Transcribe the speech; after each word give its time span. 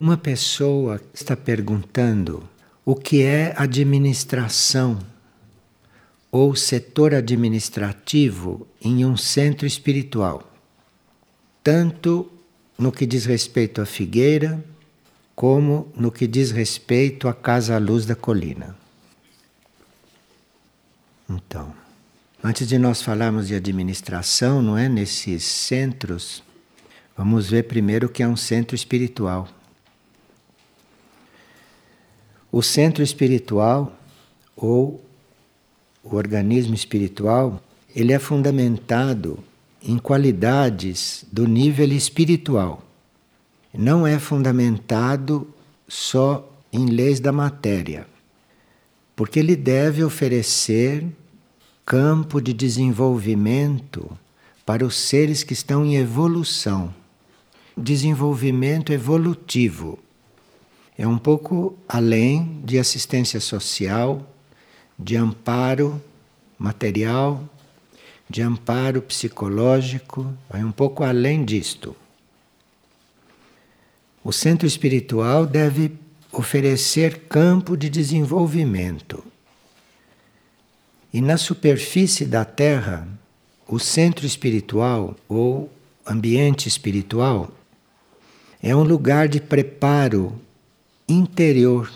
Uma 0.00 0.16
pessoa 0.16 1.00
está 1.12 1.36
perguntando 1.36 2.48
o 2.84 2.94
que 2.94 3.22
é 3.22 3.52
administração 3.56 5.00
ou 6.30 6.54
setor 6.54 7.14
administrativo 7.14 8.64
em 8.80 9.04
um 9.04 9.16
centro 9.16 9.66
espiritual, 9.66 10.48
tanto 11.64 12.30
no 12.78 12.92
que 12.92 13.06
diz 13.06 13.24
respeito 13.24 13.80
à 13.80 13.86
figueira, 13.86 14.64
como 15.34 15.90
no 15.96 16.12
que 16.12 16.28
diz 16.28 16.52
respeito 16.52 17.26
à 17.26 17.34
Casa 17.34 17.76
Luz 17.78 18.06
da 18.06 18.14
Colina. 18.14 18.76
Então, 21.28 21.74
antes 22.42 22.68
de 22.68 22.78
nós 22.78 23.02
falarmos 23.02 23.48
de 23.48 23.56
administração, 23.56 24.62
não 24.62 24.78
é, 24.78 24.88
nesses 24.88 25.42
centros, 25.42 26.40
vamos 27.16 27.50
ver 27.50 27.64
primeiro 27.64 28.06
o 28.06 28.10
que 28.10 28.22
é 28.22 28.28
um 28.28 28.36
centro 28.36 28.76
espiritual. 28.76 29.48
O 32.50 32.62
centro 32.62 33.02
espiritual 33.02 33.92
ou 34.56 35.04
o 36.02 36.16
organismo 36.16 36.74
espiritual, 36.74 37.62
ele 37.94 38.12
é 38.12 38.18
fundamentado 38.18 39.38
em 39.82 39.98
qualidades 39.98 41.26
do 41.30 41.46
nível 41.46 41.92
espiritual. 41.92 42.82
Não 43.72 44.06
é 44.06 44.18
fundamentado 44.18 45.46
só 45.86 46.50
em 46.72 46.86
leis 46.86 47.20
da 47.20 47.32
matéria, 47.32 48.06
porque 49.14 49.38
ele 49.38 49.54
deve 49.54 50.02
oferecer 50.02 51.06
campo 51.84 52.40
de 52.40 52.52
desenvolvimento 52.52 54.10
para 54.64 54.84
os 54.84 54.96
seres 54.96 55.42
que 55.42 55.52
estão 55.52 55.84
em 55.84 55.96
evolução. 55.96 56.94
Desenvolvimento 57.76 58.92
evolutivo 58.92 59.98
é 60.98 61.06
um 61.06 61.16
pouco 61.16 61.78
além 61.88 62.60
de 62.64 62.76
assistência 62.76 63.38
social, 63.40 64.28
de 64.98 65.16
amparo 65.16 66.02
material, 66.58 67.48
de 68.28 68.42
amparo 68.42 69.00
psicológico, 69.00 70.34
vai 70.50 70.64
um 70.64 70.72
pouco 70.72 71.04
além 71.04 71.44
disto. 71.44 71.94
O 74.24 74.32
centro 74.32 74.66
espiritual 74.66 75.46
deve 75.46 75.96
oferecer 76.32 77.20
campo 77.28 77.76
de 77.76 77.88
desenvolvimento. 77.88 79.24
E 81.14 81.20
na 81.20 81.36
superfície 81.36 82.26
da 82.26 82.44
Terra, 82.44 83.08
o 83.68 83.78
centro 83.78 84.26
espiritual 84.26 85.16
ou 85.28 85.70
ambiente 86.04 86.68
espiritual 86.68 87.50
é 88.60 88.74
um 88.74 88.82
lugar 88.82 89.28
de 89.28 89.40
preparo 89.40 90.38
interior, 91.08 91.90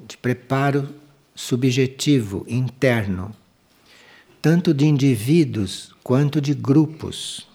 de 0.00 0.16
preparo 0.16 0.92
subjetivo, 1.34 2.44
interno, 2.48 3.34
tanto 4.42 4.74
de 4.74 4.86
indivíduos 4.86 5.94
quanto 6.02 6.40
de 6.40 6.52
grupos. 6.52 7.46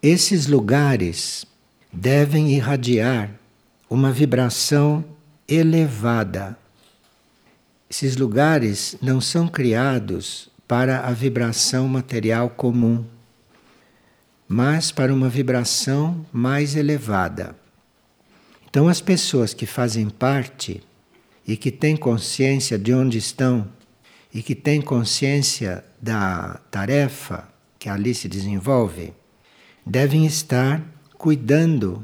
Esses 0.00 0.46
lugares 0.46 1.44
devem 1.92 2.52
irradiar 2.52 3.30
uma 3.90 4.10
vibração 4.10 5.04
elevada. 5.46 6.56
Esses 7.90 8.16
lugares 8.16 8.96
não 9.02 9.20
são 9.20 9.46
criados 9.46 10.48
para 10.66 11.00
a 11.06 11.12
vibração 11.12 11.86
material 11.86 12.48
comum, 12.48 13.04
mas 14.48 14.90
para 14.90 15.12
uma 15.12 15.28
vibração 15.28 16.24
mais 16.32 16.74
elevada. 16.74 17.61
Então, 18.72 18.88
as 18.88 19.02
pessoas 19.02 19.52
que 19.52 19.66
fazem 19.66 20.08
parte 20.08 20.82
e 21.46 21.58
que 21.58 21.70
têm 21.70 21.94
consciência 21.94 22.78
de 22.78 22.94
onde 22.94 23.18
estão 23.18 23.68
e 24.32 24.42
que 24.42 24.54
têm 24.54 24.80
consciência 24.80 25.84
da 26.00 26.58
tarefa 26.70 27.46
que 27.78 27.90
ali 27.90 28.14
se 28.14 28.30
desenvolve, 28.30 29.12
devem 29.84 30.24
estar 30.24 30.82
cuidando 31.18 32.02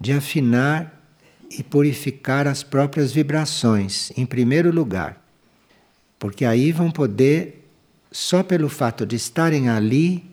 de 0.00 0.12
afinar 0.12 1.04
e 1.50 1.64
purificar 1.64 2.46
as 2.46 2.62
próprias 2.62 3.10
vibrações, 3.10 4.12
em 4.16 4.24
primeiro 4.24 4.70
lugar. 4.70 5.20
Porque 6.16 6.44
aí 6.44 6.70
vão 6.70 6.92
poder, 6.92 7.68
só 8.12 8.40
pelo 8.44 8.68
fato 8.68 9.04
de 9.04 9.16
estarem 9.16 9.68
ali, 9.68 10.24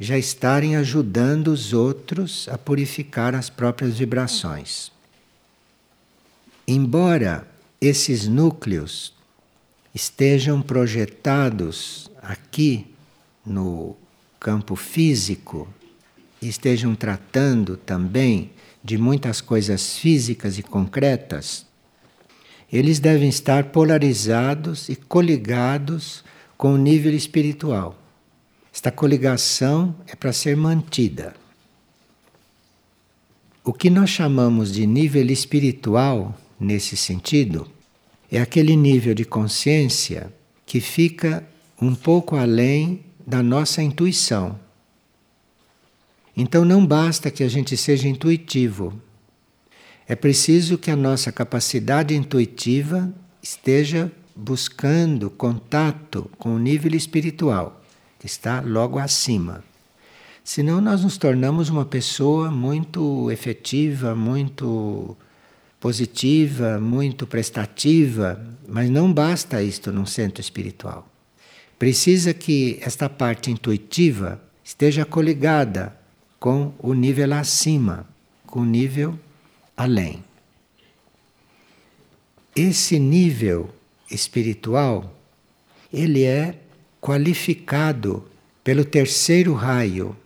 já 0.00 0.18
estarem 0.18 0.74
ajudando 0.74 1.46
os 1.46 1.72
outros 1.72 2.48
a 2.50 2.58
purificar 2.58 3.36
as 3.36 3.48
próprias 3.48 3.96
vibrações. 3.96 4.97
Embora 6.70 7.48
esses 7.80 8.28
núcleos 8.28 9.14
estejam 9.94 10.60
projetados 10.60 12.10
aqui 12.20 12.86
no 13.42 13.96
campo 14.38 14.76
físico, 14.76 15.66
estejam 16.42 16.94
tratando 16.94 17.78
também 17.78 18.50
de 18.84 18.98
muitas 18.98 19.40
coisas 19.40 19.96
físicas 19.96 20.58
e 20.58 20.62
concretas, 20.62 21.64
eles 22.70 23.00
devem 23.00 23.30
estar 23.30 23.70
polarizados 23.70 24.90
e 24.90 24.94
coligados 24.94 26.22
com 26.58 26.74
o 26.74 26.76
nível 26.76 27.14
espiritual. 27.14 27.98
Esta 28.70 28.92
coligação 28.92 29.96
é 30.06 30.14
para 30.14 30.34
ser 30.34 30.54
mantida. 30.54 31.34
O 33.64 33.72
que 33.72 33.88
nós 33.88 34.10
chamamos 34.10 34.70
de 34.70 34.86
nível 34.86 35.30
espiritual 35.30 36.38
nesse 36.58 36.96
sentido 36.96 37.66
é 38.30 38.40
aquele 38.40 38.76
nível 38.76 39.14
de 39.14 39.24
consciência 39.24 40.32
que 40.66 40.80
fica 40.80 41.46
um 41.80 41.94
pouco 41.94 42.36
além 42.36 43.00
da 43.26 43.42
nossa 43.42 43.82
intuição. 43.82 44.58
Então 46.36 46.64
não 46.64 46.86
basta 46.86 47.30
que 47.30 47.42
a 47.42 47.48
gente 47.48 47.76
seja 47.76 48.06
intuitivo. 48.06 49.00
É 50.06 50.14
preciso 50.14 50.78
que 50.78 50.90
a 50.90 50.96
nossa 50.96 51.32
capacidade 51.32 52.14
intuitiva 52.14 53.12
esteja 53.42 54.12
buscando 54.34 55.30
contato 55.30 56.30
com 56.38 56.54
o 56.54 56.58
nível 56.58 56.94
espiritual, 56.94 57.82
que 58.18 58.26
está 58.26 58.60
logo 58.60 58.98
acima. 58.98 59.64
Senão 60.44 60.80
nós 60.80 61.02
nos 61.02 61.18
tornamos 61.18 61.68
uma 61.68 61.84
pessoa 61.84 62.50
muito 62.50 63.30
efetiva, 63.30 64.14
muito 64.14 65.16
positiva, 65.80 66.80
muito 66.80 67.26
prestativa, 67.26 68.44
mas 68.66 68.90
não 68.90 69.12
basta 69.12 69.62
isto 69.62 69.92
num 69.92 70.06
centro 70.06 70.40
espiritual. 70.40 71.08
Precisa 71.78 72.34
que 72.34 72.78
esta 72.82 73.08
parte 73.08 73.50
intuitiva 73.50 74.42
esteja 74.64 75.04
coligada 75.04 75.96
com 76.40 76.74
o 76.78 76.92
nível 76.92 77.32
acima, 77.34 78.06
com 78.46 78.60
o 78.60 78.64
nível 78.64 79.18
além. 79.76 80.24
Esse 82.54 82.98
nível 82.98 83.70
espiritual, 84.10 85.16
ele 85.92 86.24
é 86.24 86.58
qualificado 87.00 88.28
pelo 88.64 88.84
terceiro 88.84 89.54
raio. 89.54 90.16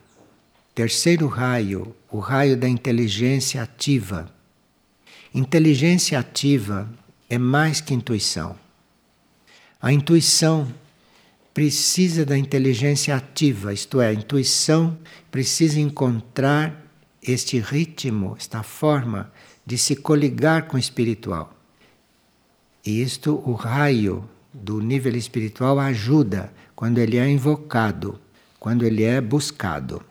Terceiro 0.74 1.26
raio, 1.26 1.94
o 2.10 2.19
raio 2.19 2.56
da 2.56 2.66
inteligência 2.66 3.62
ativa 3.62 4.32
Inteligência 5.34 6.19
ativa 6.19 6.88
é 7.28 7.38
mais 7.38 7.81
que 7.81 7.94
intuição. 7.94 8.54
A 9.81 9.91
intuição 9.93 10.72
precisa 11.54 12.25
da 12.25 12.37
inteligência 12.37 13.16
ativa, 13.16 13.72
isto 13.72 14.00
é, 14.00 14.08
a 14.08 14.12
intuição 14.12 14.99
precisa 15.31 15.81
encontrar 15.81 16.82
este 17.23 17.58
ritmo, 17.58 18.37
esta 18.38 18.62
forma 18.62 19.32
de 19.64 19.79
se 19.79 19.96
coligar 19.96 20.67
com 20.67 20.76
o 20.76 20.81
espiritual. 20.81 21.56
E 22.84 23.00
isto, 23.00 23.43
o 23.46 23.52
raio 23.52 24.29
do 24.52 24.81
nível 24.81 25.17
espiritual 25.17 25.79
ajuda 25.79 26.52
quando 26.75 26.99
ele 26.99 27.17
é 27.17 27.29
invocado, 27.29 28.20
quando 28.58 28.84
ele 28.84 29.02
é 29.02 29.20
buscado. 29.20 30.02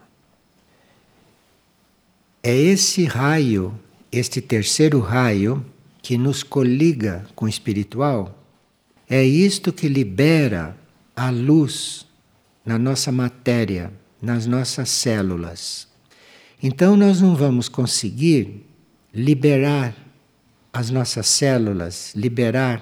É 2.41 2.55
esse 2.55 3.05
raio 3.05 3.77
este 4.11 4.41
terceiro 4.41 4.99
raio 4.99 5.65
que 6.01 6.17
nos 6.17 6.43
coliga 6.43 7.25
com 7.35 7.45
o 7.45 7.49
espiritual, 7.49 8.37
é 9.09 9.23
isto 9.23 9.71
que 9.71 9.87
libera 9.87 10.75
a 11.15 11.29
luz 11.29 12.05
na 12.65 12.77
nossa 12.77 13.11
matéria, 13.11 13.93
nas 14.21 14.45
nossas 14.45 14.89
células. 14.89 15.87
Então 16.61 16.95
nós 16.95 17.21
não 17.21 17.35
vamos 17.35 17.69
conseguir 17.69 18.65
liberar 19.13 19.95
as 20.73 20.89
nossas 20.89 21.27
células, 21.27 22.13
liberar 22.15 22.81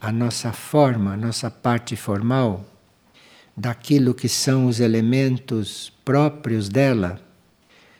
a 0.00 0.10
nossa 0.10 0.52
forma, 0.52 1.12
a 1.12 1.16
nossa 1.16 1.50
parte 1.50 1.96
formal 1.96 2.64
daquilo 3.56 4.14
que 4.14 4.28
são 4.28 4.66
os 4.66 4.80
elementos 4.80 5.92
próprios 6.04 6.68
dela, 6.68 7.20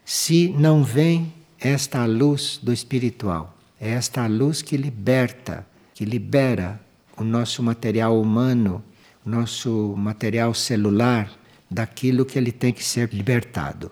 se 0.05 0.49
não 0.49 0.83
vem 0.83 1.33
esta 1.61 2.07
luz 2.07 2.59
do 2.63 2.73
espiritual. 2.73 3.57
É 3.81 3.91
esta 3.91 4.27
luz 4.27 4.63
que 4.63 4.77
liberta, 4.77 5.67
que 5.95 6.05
libera 6.05 6.81
o 7.17 7.25
nosso 7.25 7.63
material 7.63 8.21
humano, 8.21 8.83
o 9.25 9.31
nosso 9.31 9.95
material 9.97 10.55
celular 10.55 11.31
daquilo 11.71 12.25
que 12.25 12.39
ele 12.39 12.53
tem 12.53 12.73
que 12.73 12.85
ser 12.85 13.13
libertado. 13.13 13.91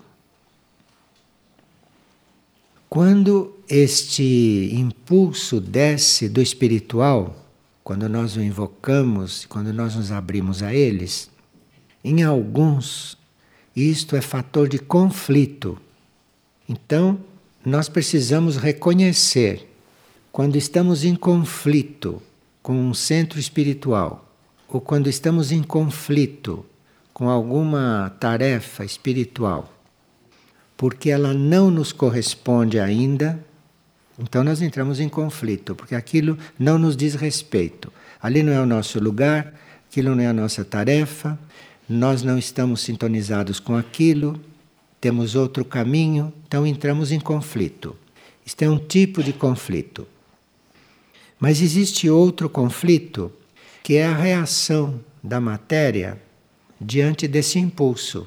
Quando 2.88 3.54
este 3.68 4.70
impulso 4.72 5.60
desce 5.60 6.28
do 6.28 6.40
espiritual, 6.40 7.46
quando 7.84 8.08
nós 8.08 8.36
o 8.36 8.42
invocamos, 8.42 9.44
quando 9.46 9.72
nós 9.72 9.94
nos 9.94 10.10
abrimos 10.10 10.62
a 10.62 10.74
eles, 10.74 11.30
em 12.02 12.22
alguns 12.22 13.18
isto 13.76 14.16
é 14.16 14.20
fator 14.20 14.68
de 14.68 14.78
conflito. 14.78 15.78
Então, 16.68 17.20
nós 17.68 17.88
precisamos 17.88 18.56
reconhecer 18.56 19.68
quando 20.32 20.56
estamos 20.56 21.04
em 21.04 21.14
conflito 21.14 22.22
com 22.62 22.72
um 22.72 22.94
centro 22.94 23.38
espiritual 23.38 24.26
ou 24.66 24.80
quando 24.80 25.08
estamos 25.08 25.52
em 25.52 25.62
conflito 25.62 26.64
com 27.12 27.28
alguma 27.28 28.14
tarefa 28.20 28.84
espiritual, 28.84 29.72
porque 30.76 31.10
ela 31.10 31.34
não 31.34 31.70
nos 31.70 31.92
corresponde 31.92 32.78
ainda, 32.78 33.44
então 34.18 34.44
nós 34.44 34.62
entramos 34.62 35.00
em 35.00 35.08
conflito, 35.08 35.74
porque 35.74 35.94
aquilo 35.94 36.38
não 36.58 36.78
nos 36.78 36.96
diz 36.96 37.14
respeito. 37.14 37.92
Ali 38.20 38.42
não 38.42 38.52
é 38.52 38.60
o 38.60 38.66
nosso 38.66 39.00
lugar, 39.00 39.52
aquilo 39.90 40.14
não 40.14 40.22
é 40.22 40.28
a 40.28 40.32
nossa 40.32 40.64
tarefa, 40.64 41.38
nós 41.88 42.22
não 42.22 42.38
estamos 42.38 42.82
sintonizados 42.82 43.58
com 43.58 43.76
aquilo, 43.76 44.40
temos 45.00 45.34
outro 45.34 45.64
caminho, 45.64 46.32
então 46.46 46.66
entramos 46.66 47.12
em 47.12 47.20
conflito. 47.20 47.96
Isto 48.44 48.62
é 48.62 48.70
um 48.70 48.78
tipo 48.78 49.22
de 49.22 49.32
conflito. 49.32 50.06
Mas 51.38 51.60
existe 51.60 52.10
outro 52.10 52.48
conflito, 52.48 53.32
que 53.82 53.94
é 53.94 54.06
a 54.06 54.14
reação 54.14 55.00
da 55.22 55.40
matéria 55.40 56.20
diante 56.80 57.28
desse 57.28 57.58
impulso 57.58 58.26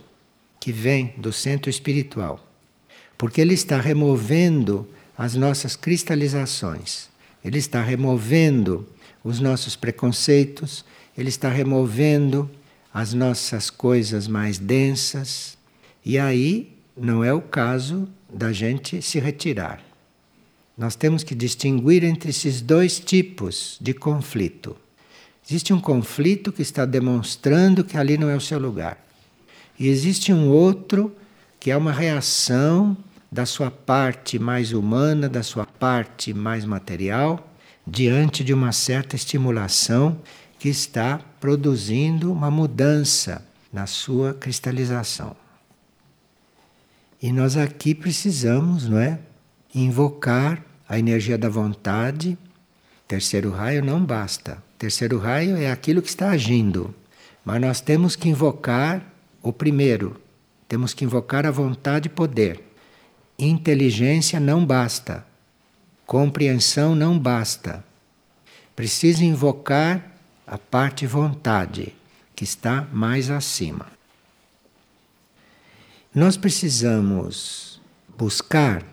que 0.59 0.71
vem 0.71 1.13
do 1.17 1.33
centro 1.33 1.69
espiritual. 1.69 2.45
Porque 3.17 3.41
ele 3.41 3.53
está 3.53 3.79
removendo 3.79 4.87
as 5.17 5.35
nossas 5.35 5.75
cristalizações, 5.75 7.09
ele 7.43 7.57
está 7.57 7.81
removendo 7.81 8.87
os 9.23 9.39
nossos 9.39 9.75
preconceitos, 9.75 10.85
ele 11.17 11.29
está 11.29 11.49
removendo 11.49 12.49
as 12.93 13.13
nossas 13.13 13.69
coisas 13.69 14.27
mais 14.27 14.57
densas, 14.57 15.57
e 16.05 16.17
aí 16.17 16.77
não 16.95 17.23
é 17.23 17.33
o 17.33 17.41
caso 17.41 18.07
da 18.31 18.51
gente 18.51 19.01
se 19.01 19.19
retirar. 19.19 19.81
Nós 20.77 20.95
temos 20.95 21.23
que 21.23 21.35
distinguir 21.35 22.03
entre 22.03 22.31
esses 22.31 22.61
dois 22.61 22.99
tipos 22.99 23.77
de 23.79 23.93
conflito. 23.93 24.75
Existe 25.47 25.73
um 25.73 25.79
conflito 25.79 26.51
que 26.51 26.61
está 26.61 26.85
demonstrando 26.85 27.83
que 27.83 27.97
ali 27.97 28.17
não 28.17 28.29
é 28.29 28.35
o 28.35 28.41
seu 28.41 28.57
lugar. 28.57 28.97
E 29.77 29.87
existe 29.87 30.31
um 30.31 30.49
outro 30.49 31.15
que 31.59 31.71
é 31.71 31.77
uma 31.77 31.91
reação 31.91 32.97
da 33.31 33.45
sua 33.45 33.69
parte 33.69 34.39
mais 34.39 34.73
humana, 34.73 35.29
da 35.29 35.43
sua 35.43 35.65
parte 35.65 36.33
mais 36.33 36.65
material, 36.65 37.47
diante 37.85 38.43
de 38.43 38.53
uma 38.53 38.71
certa 38.71 39.15
estimulação 39.15 40.19
que 40.57 40.69
está 40.69 41.19
produzindo 41.39 42.31
uma 42.31 42.51
mudança 42.51 43.43
na 43.71 43.85
sua 43.85 44.33
cristalização. 44.33 45.40
E 47.21 47.31
nós 47.31 47.55
aqui 47.55 47.93
precisamos, 47.93 48.89
não 48.89 48.97
é, 48.97 49.19
invocar 49.75 50.63
a 50.89 50.97
energia 50.97 51.37
da 51.37 51.49
vontade. 51.49 52.37
Terceiro 53.07 53.51
raio 53.51 53.85
não 53.85 54.03
basta. 54.03 54.61
Terceiro 54.77 55.19
raio 55.19 55.55
é 55.55 55.69
aquilo 55.69 56.01
que 56.01 56.09
está 56.09 56.31
agindo. 56.31 56.95
Mas 57.45 57.61
nós 57.61 57.79
temos 57.79 58.15
que 58.15 58.27
invocar 58.27 59.05
o 59.41 59.53
primeiro. 59.53 60.19
Temos 60.67 60.93
que 60.93 61.05
invocar 61.05 61.45
a 61.45 61.51
vontade 61.51 62.07
e 62.07 62.09
poder. 62.09 62.59
Inteligência 63.37 64.39
não 64.39 64.65
basta. 64.65 65.23
Compreensão 66.07 66.95
não 66.95 67.19
basta. 67.19 67.83
Precisa 68.75 69.23
invocar 69.23 70.11
a 70.47 70.57
parte 70.57 71.05
vontade, 71.05 71.93
que 72.35 72.43
está 72.43 72.87
mais 72.91 73.29
acima. 73.29 73.85
Nós 76.13 76.35
precisamos 76.35 77.81
buscar 78.17 78.83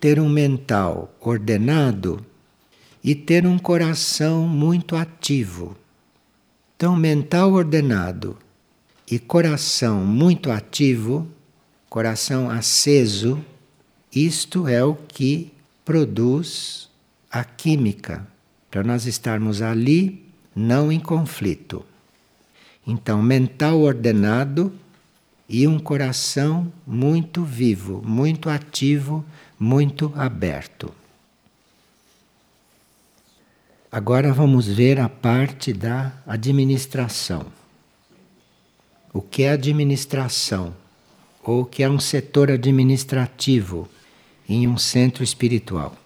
ter 0.00 0.18
um 0.18 0.26
mental 0.26 1.14
ordenado 1.20 2.24
e 3.04 3.14
ter 3.14 3.46
um 3.46 3.58
coração 3.58 4.48
muito 4.48 4.96
ativo. 4.96 5.76
Então, 6.74 6.96
mental 6.96 7.52
ordenado 7.52 8.38
e 9.06 9.18
coração 9.18 10.02
muito 10.06 10.50
ativo, 10.50 11.28
coração 11.90 12.48
aceso, 12.48 13.38
isto 14.10 14.66
é 14.66 14.82
o 14.82 14.94
que 14.94 15.52
produz 15.84 16.88
a 17.30 17.44
química 17.44 18.26
para 18.70 18.82
nós 18.82 19.04
estarmos 19.04 19.60
ali 19.60 20.24
não 20.54 20.90
em 20.90 21.00
conflito. 21.00 21.84
Então, 22.86 23.22
mental 23.22 23.78
ordenado 23.82 24.72
e 25.48 25.66
um 25.66 25.78
coração 25.78 26.72
muito 26.86 27.44
vivo, 27.44 28.02
muito 28.04 28.48
ativo, 28.48 29.24
muito 29.58 30.12
aberto. 30.16 30.92
Agora 33.90 34.32
vamos 34.32 34.66
ver 34.66 34.98
a 34.98 35.08
parte 35.08 35.72
da 35.72 36.12
administração. 36.26 37.46
O 39.12 39.22
que 39.22 39.44
é 39.44 39.50
administração? 39.50 40.74
Ou 41.42 41.62
o 41.62 41.64
que 41.64 41.82
é 41.82 41.88
um 41.88 42.00
setor 42.00 42.50
administrativo 42.50 43.88
em 44.48 44.66
um 44.66 44.76
centro 44.76 45.22
espiritual? 45.22 45.96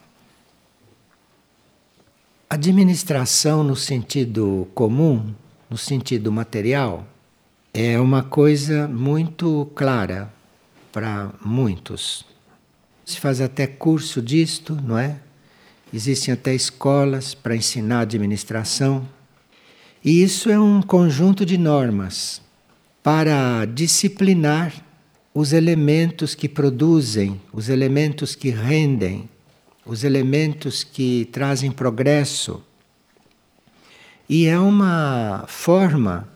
Administração 2.48 3.64
no 3.64 3.74
sentido 3.74 4.68
comum, 4.74 5.34
no 5.68 5.78
sentido 5.78 6.30
material, 6.30 7.06
é 7.72 7.98
uma 8.00 8.22
coisa 8.22 8.88
muito 8.88 9.70
clara 9.74 10.32
para 10.92 11.30
muitos. 11.44 12.24
Se 13.04 13.18
faz 13.18 13.40
até 13.40 13.66
curso 13.66 14.20
disto, 14.20 14.76
não 14.82 14.98
é? 14.98 15.18
Existem 15.92 16.34
até 16.34 16.54
escolas 16.54 17.34
para 17.34 17.56
ensinar 17.56 18.00
administração. 18.00 19.08
E 20.04 20.22
isso 20.22 20.50
é 20.50 20.58
um 20.58 20.80
conjunto 20.82 21.44
de 21.44 21.58
normas 21.58 22.40
para 23.02 23.64
disciplinar 23.64 24.72
os 25.34 25.52
elementos 25.52 26.34
que 26.34 26.48
produzem, 26.48 27.40
os 27.52 27.68
elementos 27.68 28.34
que 28.34 28.50
rendem 28.50 29.28
os 29.84 30.04
elementos 30.04 30.84
que 30.84 31.28
trazem 31.32 31.70
progresso. 31.70 32.62
E 34.28 34.46
é 34.46 34.58
uma 34.58 35.44
forma 35.48 36.28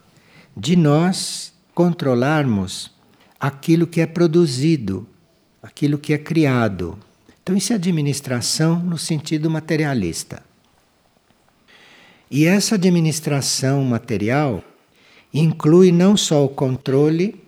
de 0.57 0.77
nós 0.77 1.53
controlarmos 1.75 2.91
aquilo 3.39 3.87
que 3.87 4.01
é 4.01 4.07
produzido, 4.07 5.07
aquilo 5.63 5.99
que 5.99 6.13
é 6.13 6.19
criado. 6.19 6.99
Então, 7.43 7.57
isso 7.57 7.73
é 7.73 7.77
administração 7.77 8.79
no 8.79 8.97
sentido 8.97 9.51
materialista. 9.51 10.43
E 12.31 12.47
essa 12.47 12.77
administração 12.77 13.85
material 13.85 14.63
inclui 15.33 15.93
não 15.93 16.17
só 16.17 16.45
o 16.45 16.49
controle 16.49 17.41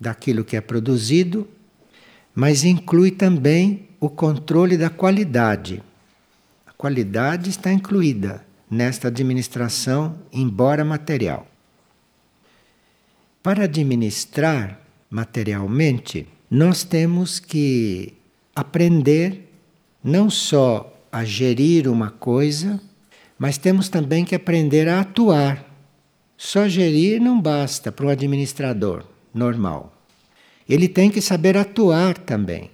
daquilo 0.00 0.44
que 0.44 0.56
é 0.56 0.60
produzido, 0.60 1.46
mas 2.34 2.64
inclui 2.64 3.10
também 3.10 3.88
o 4.00 4.08
controle 4.08 4.76
da 4.76 4.88
qualidade. 4.88 5.82
A 6.66 6.72
qualidade 6.72 7.50
está 7.50 7.72
incluída 7.72 8.44
nesta 8.70 9.08
administração, 9.08 10.18
embora 10.32 10.84
material. 10.84 11.49
Para 13.42 13.64
administrar 13.64 14.80
materialmente, 15.08 16.26
nós 16.50 16.84
temos 16.84 17.40
que 17.40 18.12
aprender 18.54 19.48
não 20.04 20.28
só 20.28 20.94
a 21.10 21.24
gerir 21.24 21.88
uma 21.88 22.10
coisa, 22.10 22.80
mas 23.38 23.56
temos 23.56 23.88
também 23.88 24.26
que 24.26 24.34
aprender 24.34 24.88
a 24.88 25.00
atuar. 25.00 25.64
Só 26.36 26.68
gerir 26.68 27.20
não 27.20 27.40
basta 27.40 27.90
para 27.90 28.06
um 28.06 28.10
administrador 28.10 29.04
normal. 29.32 29.96
Ele 30.68 30.86
tem 30.86 31.10
que 31.10 31.22
saber 31.22 31.56
atuar 31.56 32.18
também. 32.18 32.70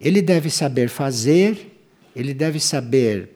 Ele 0.00 0.22
deve 0.22 0.48
saber 0.48 0.88
fazer, 0.88 1.76
ele 2.14 2.32
deve 2.32 2.60
saber 2.60 3.30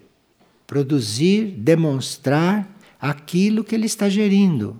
produzir, 0.66 1.46
demonstrar 1.58 2.68
aquilo 3.00 3.64
que 3.64 3.74
ele 3.74 3.86
está 3.86 4.08
gerindo, 4.08 4.78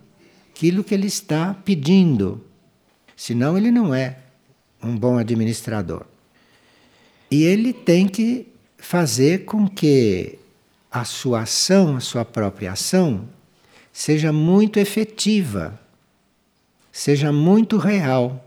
aquilo 0.60 0.84
que 0.84 0.92
ele 0.92 1.06
está 1.06 1.54
pedindo. 1.54 2.44
Senão, 3.16 3.56
ele 3.56 3.70
não 3.70 3.94
é 3.94 4.18
um 4.82 4.94
bom 4.94 5.16
administrador. 5.16 6.04
E 7.30 7.44
ele 7.44 7.72
tem 7.72 8.06
que 8.06 8.46
fazer 8.76 9.46
com 9.46 9.66
que 9.66 10.38
a 10.90 11.02
sua 11.02 11.42
ação, 11.42 11.96
a 11.96 12.00
sua 12.00 12.26
própria 12.26 12.72
ação, 12.72 13.26
seja 13.90 14.34
muito 14.34 14.78
efetiva, 14.78 15.80
seja 16.92 17.32
muito 17.32 17.78
real. 17.78 18.46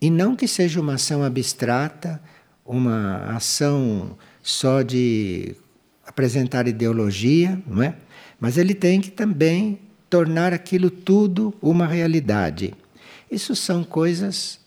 E 0.00 0.10
não 0.10 0.34
que 0.34 0.48
seja 0.48 0.80
uma 0.80 0.94
ação 0.94 1.22
abstrata, 1.22 2.20
uma 2.66 3.36
ação 3.36 4.18
só 4.42 4.82
de 4.82 5.54
apresentar 6.04 6.66
ideologia, 6.66 7.56
não 7.64 7.84
é? 7.84 7.94
Mas 8.40 8.58
ele 8.58 8.74
tem 8.74 9.00
que 9.00 9.12
também 9.12 9.78
tornar 10.12 10.52
aquilo 10.52 10.90
tudo 10.90 11.54
uma 11.62 11.86
realidade. 11.86 12.74
Isso 13.30 13.56
são 13.56 13.82
coisas 13.82 14.60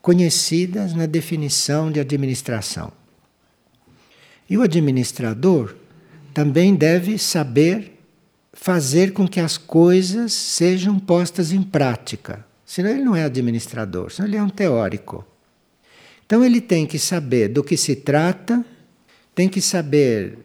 conhecidas 0.00 0.94
na 0.94 1.04
definição 1.04 1.90
de 1.90 1.98
administração. 1.98 2.92
E 4.48 4.56
o 4.56 4.62
administrador 4.62 5.74
também 6.32 6.76
deve 6.76 7.18
saber 7.18 7.98
fazer 8.52 9.12
com 9.12 9.26
que 9.26 9.40
as 9.40 9.58
coisas 9.58 10.32
sejam 10.32 10.96
postas 11.00 11.50
em 11.50 11.60
prática. 11.60 12.46
Senão 12.64 12.90
ele 12.90 13.02
não 13.02 13.16
é 13.16 13.24
administrador, 13.24 14.12
senão 14.12 14.28
ele 14.28 14.36
é 14.36 14.42
um 14.44 14.48
teórico. 14.48 15.26
Então 16.24 16.44
ele 16.44 16.60
tem 16.60 16.86
que 16.86 17.00
saber 17.00 17.48
do 17.48 17.64
que 17.64 17.76
se 17.76 17.96
trata, 17.96 18.64
tem 19.34 19.48
que 19.48 19.60
saber 19.60 20.38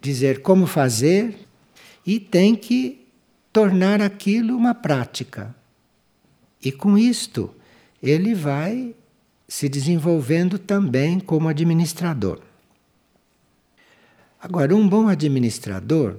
dizer 0.00 0.40
como 0.40 0.66
fazer 0.66 1.36
e 2.06 2.18
tem 2.18 2.56
que 2.56 3.05
tornar 3.56 4.02
aquilo 4.02 4.54
uma 4.54 4.74
prática. 4.74 5.56
E 6.62 6.70
com 6.70 6.98
isto, 6.98 7.54
ele 8.02 8.34
vai 8.34 8.94
se 9.48 9.66
desenvolvendo 9.66 10.58
também 10.58 11.18
como 11.18 11.48
administrador. 11.48 12.40
Agora, 14.38 14.76
um 14.76 14.86
bom 14.86 15.08
administrador 15.08 16.16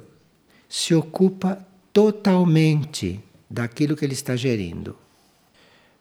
se 0.67 0.95
ocupa 0.95 1.63
totalmente 1.93 3.19
daquilo 3.47 3.95
que 3.95 4.03
ele 4.03 4.15
está 4.15 4.35
gerindo. 4.35 4.95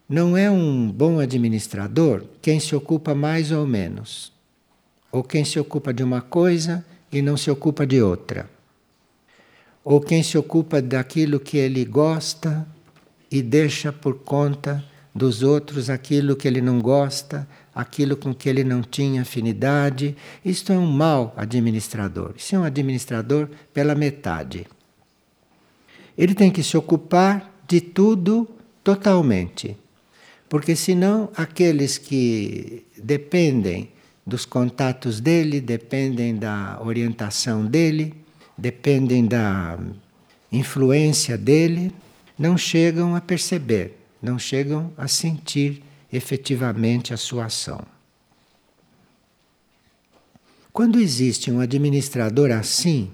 Não 0.08 0.38
é 0.38 0.50
um 0.50 0.90
bom 0.90 1.20
administrador 1.20 2.24
quem 2.40 2.58
se 2.58 2.74
ocupa 2.74 3.14
mais 3.14 3.52
ou 3.52 3.66
menos, 3.66 4.32
ou 5.12 5.22
quem 5.22 5.44
se 5.44 5.60
ocupa 5.60 5.92
de 5.92 6.02
uma 6.02 6.22
coisa 6.22 6.82
e 7.12 7.20
não 7.20 7.36
se 7.36 7.50
ocupa 7.50 7.86
de 7.86 8.00
outra, 8.00 8.48
ou 9.86 10.00
quem 10.00 10.20
se 10.20 10.36
ocupa 10.36 10.82
daquilo 10.82 11.38
que 11.38 11.56
ele 11.56 11.84
gosta 11.84 12.66
e 13.30 13.40
deixa 13.40 13.92
por 13.92 14.18
conta 14.18 14.84
dos 15.14 15.44
outros 15.44 15.88
aquilo 15.88 16.34
que 16.34 16.48
ele 16.48 16.60
não 16.60 16.80
gosta, 16.80 17.46
aquilo 17.72 18.16
com 18.16 18.34
que 18.34 18.48
ele 18.48 18.64
não 18.64 18.82
tinha 18.82 19.22
afinidade. 19.22 20.16
Isto 20.44 20.72
é 20.72 20.76
um 20.76 20.90
mau 20.90 21.32
administrador. 21.36 22.34
Isso 22.36 22.56
é 22.56 22.58
um 22.58 22.64
administrador 22.64 23.48
pela 23.72 23.94
metade. 23.94 24.66
Ele 26.18 26.34
tem 26.34 26.50
que 26.50 26.64
se 26.64 26.76
ocupar 26.76 27.54
de 27.68 27.80
tudo 27.80 28.48
totalmente. 28.82 29.76
Porque 30.48 30.74
senão 30.74 31.30
aqueles 31.36 31.96
que 31.96 32.84
dependem 33.00 33.90
dos 34.26 34.44
contatos 34.44 35.20
dele, 35.20 35.60
dependem 35.60 36.34
da 36.34 36.76
orientação 36.82 37.64
dele, 37.64 38.25
dependem 38.56 39.26
da 39.26 39.78
influência 40.50 41.36
dele, 41.36 41.92
não 42.38 42.56
chegam 42.56 43.14
a 43.14 43.20
perceber, 43.20 43.98
não 44.22 44.38
chegam 44.38 44.92
a 44.96 45.08
sentir 45.08 45.82
efetivamente 46.12 47.12
a 47.12 47.16
sua 47.16 47.46
ação. 47.46 47.80
Quando 50.72 51.00
existe 51.00 51.50
um 51.50 51.60
administrador 51.60 52.50
assim, 52.50 53.10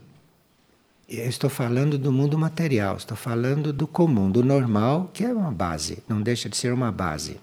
eu 1.08 1.28
estou 1.28 1.50
falando 1.50 1.99
do 1.99 2.11
mundo 2.11 2.38
material, 2.38 2.96
estou 2.96 3.16
falando 3.16 3.72
do 3.72 3.87
comum, 3.87 4.30
do 4.30 4.42
normal, 4.42 5.11
que 5.12 5.25
é 5.25 5.32
uma 5.32 5.52
base, 5.52 5.99
não 6.08 6.20
deixa 6.20 6.49
de 6.49 6.56
ser 6.56 6.72
uma 6.72 6.90
base. 6.90 7.38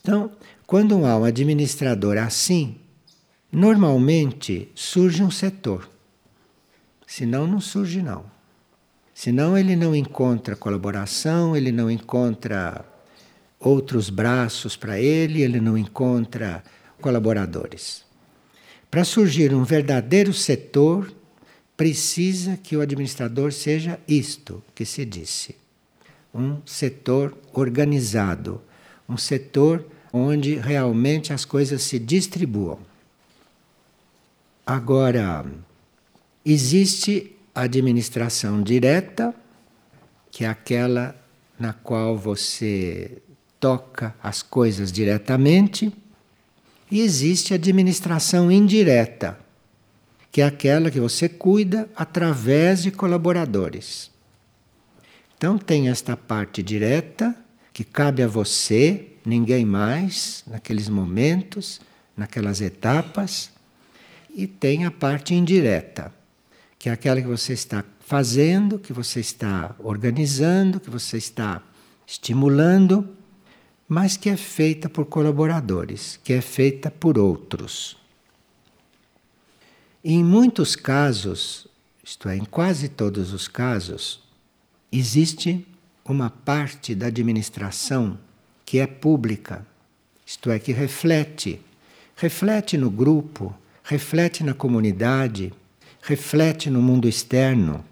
Então, 0.00 0.30
quando 0.66 1.04
há 1.06 1.16
um 1.16 1.24
administrador 1.24 2.18
assim, 2.18 2.76
normalmente 3.50 4.70
surge 4.74 5.22
um 5.22 5.30
setor. 5.30 5.88
Senão, 7.16 7.46
não 7.46 7.60
surge, 7.60 8.02
não. 8.02 8.24
Senão, 9.14 9.56
ele 9.56 9.76
não 9.76 9.94
encontra 9.94 10.56
colaboração, 10.56 11.56
ele 11.56 11.70
não 11.70 11.88
encontra 11.88 12.84
outros 13.60 14.10
braços 14.10 14.76
para 14.76 14.98
ele, 14.98 15.40
ele 15.40 15.60
não 15.60 15.78
encontra 15.78 16.60
colaboradores. 17.00 18.04
Para 18.90 19.04
surgir 19.04 19.54
um 19.54 19.62
verdadeiro 19.62 20.32
setor, 20.32 21.14
precisa 21.76 22.56
que 22.56 22.76
o 22.76 22.80
administrador 22.80 23.52
seja 23.52 24.00
isto 24.08 24.60
que 24.74 24.84
se 24.84 25.04
disse: 25.04 25.54
um 26.34 26.60
setor 26.66 27.38
organizado, 27.52 28.60
um 29.08 29.16
setor 29.16 29.86
onde 30.12 30.56
realmente 30.56 31.32
as 31.32 31.44
coisas 31.44 31.80
se 31.82 31.96
distribuam. 31.96 32.80
Agora, 34.66 35.46
existe 36.44 37.34
a 37.54 37.62
administração 37.62 38.62
direta, 38.62 39.34
que 40.30 40.44
é 40.44 40.48
aquela 40.48 41.16
na 41.58 41.72
qual 41.72 42.18
você 42.18 43.22
toca 43.60 44.14
as 44.22 44.42
coisas 44.42 44.92
diretamente, 44.92 45.92
e 46.90 47.00
existe 47.00 47.52
a 47.52 47.56
administração 47.56 48.50
indireta, 48.50 49.38
que 50.30 50.40
é 50.40 50.44
aquela 50.44 50.90
que 50.90 51.00
você 51.00 51.28
cuida 51.28 51.88
através 51.96 52.82
de 52.82 52.90
colaboradores. 52.90 54.10
Então 55.36 55.56
tem 55.56 55.88
esta 55.88 56.16
parte 56.16 56.62
direta 56.62 57.34
que 57.72 57.84
cabe 57.84 58.22
a 58.22 58.28
você, 58.28 59.12
ninguém 59.24 59.64
mais, 59.64 60.44
naqueles 60.46 60.88
momentos, 60.88 61.80
naquelas 62.16 62.60
etapas, 62.60 63.50
e 64.34 64.46
tem 64.46 64.84
a 64.84 64.90
parte 64.90 65.34
indireta, 65.34 66.12
que 66.84 66.90
é 66.90 66.92
aquela 66.92 67.18
que 67.18 67.26
você 67.26 67.54
está 67.54 67.82
fazendo, 68.00 68.78
que 68.78 68.92
você 68.92 69.18
está 69.18 69.74
organizando, 69.78 70.78
que 70.78 70.90
você 70.90 71.16
está 71.16 71.62
estimulando 72.06 73.08
mas 73.88 74.18
que 74.18 74.28
é 74.28 74.36
feita 74.36 74.86
por 74.86 75.06
colaboradores, 75.06 76.20
que 76.22 76.34
é 76.34 76.42
feita 76.42 76.90
por 76.90 77.18
outros. 77.18 77.96
Em 80.02 80.22
muitos 80.22 80.76
casos, 80.76 81.66
isto 82.02 82.28
é, 82.28 82.36
em 82.36 82.44
quase 82.44 82.90
todos 82.90 83.32
os 83.32 83.48
casos, 83.48 84.22
existe 84.92 85.66
uma 86.04 86.28
parte 86.28 86.94
da 86.94 87.06
administração 87.06 88.18
que 88.66 88.78
é 88.78 88.86
pública, 88.86 89.66
isto 90.26 90.50
é, 90.50 90.58
que 90.58 90.72
reflete, 90.72 91.62
reflete 92.16 92.76
no 92.76 92.90
grupo, 92.90 93.54
reflete 93.82 94.42
na 94.44 94.52
comunidade, 94.52 95.50
reflete 96.04 96.68
no 96.68 96.82
mundo 96.82 97.08
externo. 97.08 97.82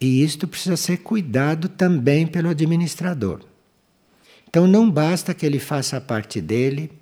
E 0.00 0.22
isto 0.22 0.46
precisa 0.46 0.76
ser 0.76 0.98
cuidado 0.98 1.68
também 1.68 2.26
pelo 2.26 2.48
administrador. 2.48 3.40
Então 4.48 4.66
não 4.68 4.88
basta 4.88 5.34
que 5.34 5.44
ele 5.44 5.58
faça 5.58 5.96
a 5.96 6.00
parte 6.00 6.40
dele, 6.40 6.92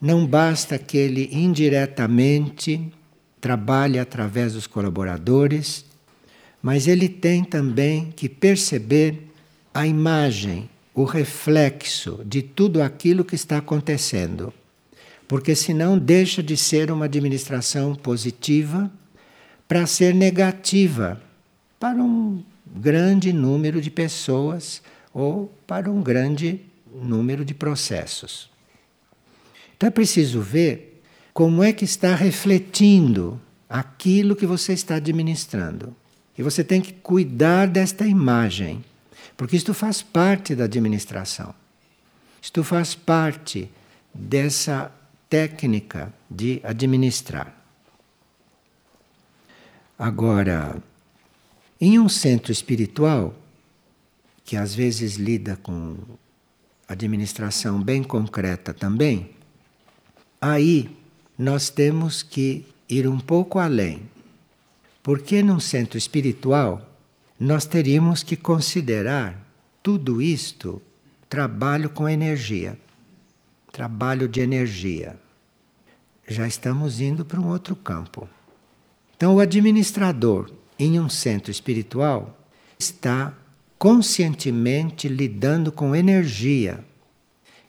não 0.00 0.26
basta 0.26 0.78
que 0.78 0.98
ele 0.98 1.30
indiretamente 1.32 2.92
trabalhe 3.40 3.98
através 3.98 4.52
dos 4.52 4.66
colaboradores, 4.66 5.86
mas 6.60 6.86
ele 6.86 7.08
tem 7.08 7.42
também 7.42 8.12
que 8.14 8.28
perceber 8.28 9.28
a 9.72 9.86
imagem, 9.86 10.68
o 10.94 11.04
reflexo 11.04 12.20
de 12.26 12.42
tudo 12.42 12.82
aquilo 12.82 13.24
que 13.24 13.34
está 13.34 13.58
acontecendo. 13.58 14.52
Porque 15.26 15.54
senão 15.54 15.98
deixa 15.98 16.42
de 16.42 16.56
ser 16.56 16.90
uma 16.90 17.06
administração 17.06 17.94
positiva 17.94 18.90
para 19.72 19.86
ser 19.86 20.14
negativa 20.14 21.18
para 21.80 21.96
um 21.96 22.44
grande 22.66 23.32
número 23.32 23.80
de 23.80 23.90
pessoas 23.90 24.82
ou 25.14 25.50
para 25.66 25.90
um 25.90 26.02
grande 26.02 26.60
número 26.94 27.42
de 27.42 27.54
processos. 27.54 28.50
Então 29.74 29.86
é 29.86 29.90
preciso 29.90 30.42
ver 30.42 31.02
como 31.32 31.62
é 31.62 31.72
que 31.72 31.86
está 31.86 32.14
refletindo 32.14 33.40
aquilo 33.66 34.36
que 34.36 34.44
você 34.44 34.74
está 34.74 34.96
administrando. 34.96 35.96
E 36.36 36.42
você 36.42 36.62
tem 36.62 36.82
que 36.82 36.92
cuidar 36.92 37.66
desta 37.66 38.06
imagem, 38.06 38.84
porque 39.38 39.56
isto 39.56 39.72
faz 39.72 40.02
parte 40.02 40.54
da 40.54 40.64
administração. 40.64 41.54
Isto 42.42 42.62
faz 42.62 42.94
parte 42.94 43.70
dessa 44.12 44.92
técnica 45.30 46.12
de 46.30 46.60
administrar. 46.62 47.61
Agora, 49.98 50.82
em 51.80 51.98
um 51.98 52.08
centro 52.08 52.50
espiritual, 52.50 53.34
que 54.44 54.56
às 54.56 54.74
vezes 54.74 55.16
lida 55.16 55.56
com 55.56 55.96
administração 56.88 57.80
bem 57.82 58.02
concreta 58.02 58.74
também, 58.74 59.30
Aí 60.42 60.90
nós 61.38 61.70
temos 61.70 62.20
que 62.20 62.66
ir 62.88 63.06
um 63.06 63.20
pouco 63.20 63.60
além. 63.60 64.10
Porque 65.00 65.40
num 65.40 65.60
centro 65.60 65.96
espiritual 65.96 66.84
nós 67.38 67.64
teríamos 67.64 68.24
que 68.24 68.36
considerar 68.36 69.38
tudo 69.80 70.20
isto 70.20 70.82
trabalho 71.28 71.88
com 71.88 72.08
energia. 72.08 72.76
Trabalho 73.70 74.26
de 74.26 74.40
energia. 74.40 75.16
Já 76.26 76.48
estamos 76.48 77.00
indo 77.00 77.24
para 77.24 77.40
um 77.40 77.46
outro 77.46 77.76
campo. 77.76 78.28
Então, 79.22 79.36
o 79.36 79.38
administrador 79.38 80.50
em 80.76 80.98
um 80.98 81.08
centro 81.08 81.52
espiritual 81.52 82.44
está 82.76 83.32
conscientemente 83.78 85.06
lidando 85.06 85.70
com 85.70 85.94
energia 85.94 86.84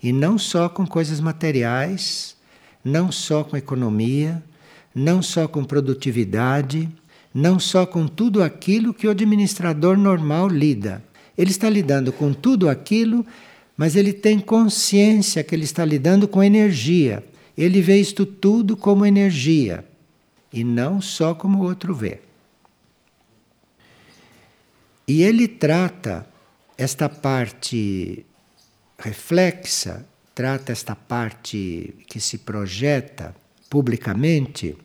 e 0.01 0.11
não 0.11 0.35
só 0.39 0.67
com 0.67 0.83
coisas 0.83 1.19
materiais, 1.19 2.35
não 2.83 3.11
só 3.11 3.43
com 3.43 3.55
economia, 3.55 4.43
não 4.95 5.21
só 5.21 5.47
com 5.47 5.63
produtividade, 5.63 6.89
não 7.31 7.59
só 7.59 7.85
com 7.85 8.07
tudo 8.07 8.41
aquilo 8.41 8.91
que 8.91 9.05
o 9.05 9.11
administrador 9.11 9.95
normal 9.95 10.47
lida. 10.47 11.03
Ele 11.37 11.51
está 11.51 11.69
lidando 11.69 12.11
com 12.11 12.33
tudo 12.33 12.67
aquilo, 12.67 13.23
mas 13.77 13.95
ele 13.95 14.11
tem 14.11 14.39
consciência 14.39 15.43
que 15.43 15.53
ele 15.53 15.65
está 15.65 15.85
lidando 15.85 16.27
com 16.27 16.41
energia. 16.41 17.23
Ele 17.55 17.79
vê 17.79 18.01
isto 18.01 18.25
tudo 18.25 18.75
como 18.75 19.05
energia 19.05 19.85
e 20.53 20.63
não 20.63 21.01
só 21.01 21.33
como 21.33 21.59
o 21.59 21.63
outro 21.63 21.95
vê. 21.95 22.21
E 25.07 25.23
ele 25.23 25.47
trata 25.47 26.25
esta 26.77 27.09
parte 27.09 28.25
reflexa, 28.97 30.05
trata 30.33 30.71
esta 30.71 30.95
parte 30.95 31.95
que 32.07 32.19
se 32.19 32.37
projeta 32.37 33.35
publicamente 33.69 34.77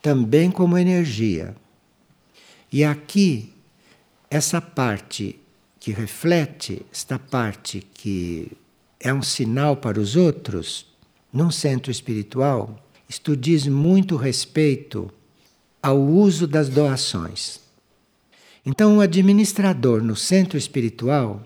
também 0.00 0.50
como 0.50 0.78
energia. 0.78 1.54
E 2.72 2.84
aqui, 2.84 3.52
essa 4.30 4.60
parte 4.60 5.38
que 5.80 5.92
reflete, 5.92 6.86
esta 6.92 7.18
parte 7.18 7.80
que 7.92 8.52
é 9.00 9.12
um 9.12 9.22
sinal 9.22 9.76
para 9.76 9.98
os 9.98 10.14
outros, 10.14 10.86
num 11.32 11.50
centro 11.50 11.90
espiritual, 11.90 12.78
isto 13.10 13.36
diz 13.36 13.66
muito 13.66 14.14
respeito 14.14 15.10
ao 15.82 16.00
uso 16.00 16.46
das 16.46 16.68
doações. 16.68 17.58
Então, 18.64 18.98
o 18.98 19.00
administrador 19.00 20.00
no 20.00 20.14
centro 20.14 20.56
espiritual 20.56 21.42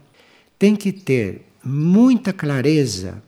tem 0.58 0.76
que 0.76 0.92
ter 0.92 1.40
muita 1.64 2.34
clareza 2.34 3.22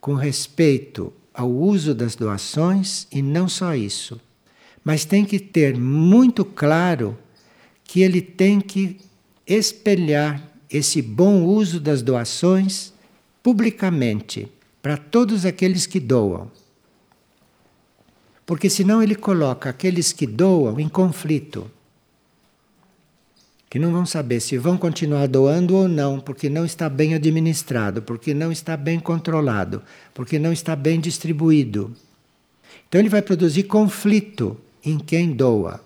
com 0.00 0.14
respeito 0.14 1.12
ao 1.34 1.50
uso 1.50 1.94
das 1.94 2.16
doações 2.16 3.06
e 3.12 3.20
não 3.20 3.46
só 3.46 3.74
isso, 3.74 4.18
mas 4.82 5.04
tem 5.04 5.22
que 5.22 5.38
ter 5.38 5.76
muito 5.76 6.46
claro 6.46 7.18
que 7.84 8.00
ele 8.00 8.22
tem 8.22 8.58
que 8.58 8.96
espelhar 9.46 10.50
esse 10.70 11.02
bom 11.02 11.44
uso 11.44 11.78
das 11.78 12.00
doações 12.00 12.90
publicamente 13.42 14.48
para 14.80 14.96
todos 14.96 15.44
aqueles 15.44 15.84
que 15.84 16.00
doam. 16.00 16.50
Porque 18.44 18.68
senão 18.68 19.02
ele 19.02 19.14
coloca 19.14 19.70
aqueles 19.70 20.12
que 20.12 20.26
doam 20.26 20.78
em 20.80 20.88
conflito. 20.88 21.70
Que 23.70 23.78
não 23.78 23.92
vão 23.92 24.04
saber 24.04 24.40
se 24.40 24.58
vão 24.58 24.76
continuar 24.76 25.26
doando 25.28 25.74
ou 25.74 25.88
não, 25.88 26.20
porque 26.20 26.50
não 26.50 26.64
está 26.64 26.88
bem 26.88 27.14
administrado, 27.14 28.02
porque 28.02 28.34
não 28.34 28.52
está 28.52 28.76
bem 28.76 29.00
controlado, 29.00 29.82
porque 30.12 30.38
não 30.38 30.52
está 30.52 30.76
bem 30.76 31.00
distribuído. 31.00 31.94
Então 32.88 33.00
ele 33.00 33.08
vai 33.08 33.22
produzir 33.22 33.62
conflito 33.62 34.58
em 34.84 34.98
quem 34.98 35.32
doa. 35.32 35.80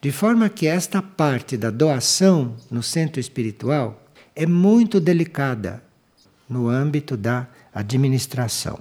De 0.00 0.10
forma 0.10 0.48
que 0.48 0.66
esta 0.66 1.02
parte 1.02 1.56
da 1.56 1.70
doação 1.70 2.56
no 2.70 2.82
centro 2.82 3.20
espiritual 3.20 4.02
é 4.34 4.46
muito 4.46 4.98
delicada 4.98 5.82
no 6.48 6.68
âmbito 6.68 7.16
da 7.16 7.46
administração. 7.74 8.78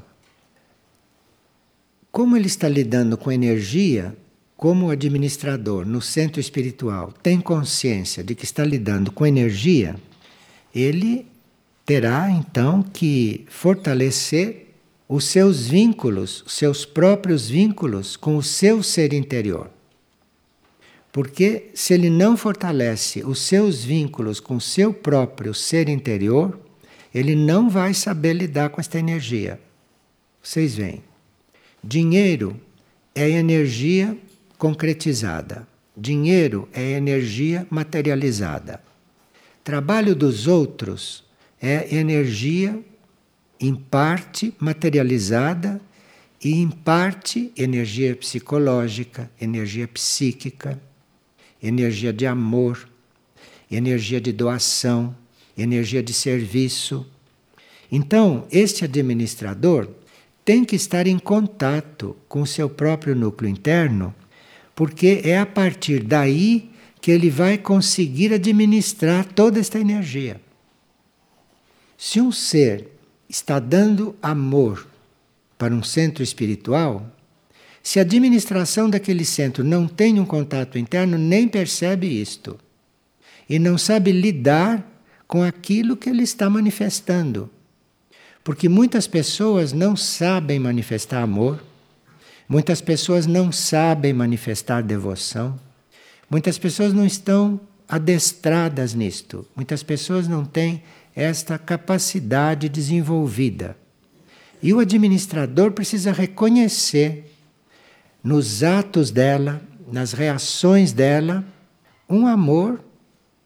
Como 2.11 2.35
ele 2.35 2.47
está 2.47 2.67
lidando 2.67 3.17
com 3.17 3.31
energia, 3.31 4.13
como 4.57 4.89
administrador 4.89 5.85
no 5.85 6.01
centro 6.01 6.41
espiritual 6.41 7.13
tem 7.23 7.39
consciência 7.39 8.21
de 8.21 8.35
que 8.35 8.43
está 8.43 8.65
lidando 8.65 9.11
com 9.11 9.25
energia, 9.25 9.95
ele 10.75 11.25
terá 11.85 12.29
então 12.29 12.83
que 12.83 13.45
fortalecer 13.47 14.67
os 15.07 15.23
seus 15.23 15.67
vínculos, 15.67 16.43
os 16.45 16.53
seus 16.53 16.85
próprios 16.85 17.49
vínculos 17.49 18.17
com 18.17 18.35
o 18.35 18.43
seu 18.43 18.83
ser 18.83 19.13
interior. 19.13 19.69
Porque 21.13 21.69
se 21.73 21.93
ele 21.93 22.09
não 22.09 22.35
fortalece 22.35 23.23
os 23.23 23.39
seus 23.39 23.83
vínculos 23.83 24.39
com 24.39 24.57
o 24.57 24.61
seu 24.61 24.93
próprio 24.93 25.53
ser 25.53 25.87
interior, 25.89 26.59
ele 27.13 27.35
não 27.35 27.69
vai 27.69 27.93
saber 27.93 28.33
lidar 28.33 28.69
com 28.69 28.79
esta 28.79 28.99
energia. 28.99 29.59
Vocês 30.41 30.75
veem. 30.75 31.10
Dinheiro 31.83 32.59
é 33.13 33.29
energia 33.29 34.17
concretizada. 34.57 35.67
Dinheiro 35.95 36.67
é 36.73 36.91
energia 36.91 37.67
materializada. 37.69 38.81
Trabalho 39.63 40.15
dos 40.15 40.47
outros 40.47 41.23
é 41.61 41.95
energia 41.95 42.79
em 43.59 43.75
parte 43.75 44.53
materializada 44.59 45.79
e 46.43 46.53
em 46.53 46.69
parte 46.69 47.51
energia 47.55 48.15
psicológica, 48.15 49.29
energia 49.39 49.87
psíquica 49.87 50.79
energia 51.61 52.11
de 52.11 52.25
amor, 52.25 52.89
energia 53.69 54.19
de 54.19 54.31
doação, 54.31 55.15
energia 55.57 56.01
de 56.01 56.13
serviço. 56.13 57.05
Então, 57.91 58.47
este 58.51 58.83
administrador 58.83 59.89
tem 60.43 60.65
que 60.65 60.75
estar 60.75 61.07
em 61.07 61.19
contato 61.19 62.15
com 62.27 62.41
o 62.41 62.47
seu 62.47 62.69
próprio 62.69 63.15
núcleo 63.15 63.49
interno, 63.49 64.13
porque 64.75 65.21
é 65.23 65.37
a 65.37 65.45
partir 65.45 66.03
daí 66.03 66.71
que 66.99 67.11
ele 67.11 67.29
vai 67.29 67.57
conseguir 67.57 68.33
administrar 68.33 69.25
toda 69.25 69.59
esta 69.59 69.79
energia. 69.79 70.39
Se 71.97 72.19
um 72.19 72.31
ser 72.31 72.87
está 73.29 73.59
dando 73.59 74.15
amor 74.21 74.87
para 75.57 75.73
um 75.73 75.83
centro 75.83 76.23
espiritual, 76.23 77.05
se 77.83 77.99
a 77.99 78.03
administração 78.03 78.89
daquele 78.89 79.25
centro 79.25 79.63
não 79.63 79.87
tem 79.87 80.19
um 80.19 80.25
contato 80.25 80.77
interno, 80.77 81.17
nem 81.17 81.47
percebe 81.47 82.07
isto. 82.07 82.59
E 83.49 83.57
não 83.57 83.77
sabe 83.77 84.11
lidar 84.11 84.87
com 85.27 85.43
aquilo 85.43 85.97
que 85.97 86.09
ele 86.09 86.23
está 86.23 86.49
manifestando. 86.49 87.49
Porque 88.43 88.67
muitas 88.67 89.07
pessoas 89.07 89.71
não 89.71 89.95
sabem 89.95 90.59
manifestar 90.59 91.21
amor, 91.21 91.63
muitas 92.49 92.81
pessoas 92.81 93.27
não 93.27 93.51
sabem 93.51 94.13
manifestar 94.13 94.81
devoção, 94.81 95.59
muitas 96.29 96.57
pessoas 96.57 96.91
não 96.91 97.05
estão 97.05 97.59
adestradas 97.87 98.93
nisto, 98.93 99.45
muitas 99.55 99.83
pessoas 99.83 100.27
não 100.27 100.43
têm 100.43 100.81
esta 101.15 101.57
capacidade 101.57 102.67
desenvolvida. 102.67 103.77
E 104.63 104.73
o 104.73 104.79
administrador 104.79 105.71
precisa 105.71 106.11
reconhecer 106.11 107.31
nos 108.23 108.63
atos 108.63 109.11
dela, 109.11 109.61
nas 109.91 110.13
reações 110.13 110.93
dela, 110.93 111.43
um 112.09 112.25
amor 112.25 112.83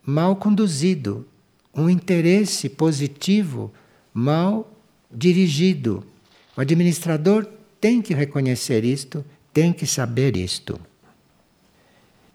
mal 0.06 0.36
conduzido, 0.36 1.26
um 1.74 1.90
interesse 1.90 2.70
positivo 2.70 3.74
mal 4.14 4.75
dirigido. 5.12 6.06
O 6.56 6.62
administrador 6.62 7.48
tem 7.80 8.02
que 8.02 8.13
reconhecer 8.13 8.84
isto, 8.84 9.24
tem 9.54 9.72
que 9.72 9.86
saber 9.86 10.36
isto. 10.36 10.80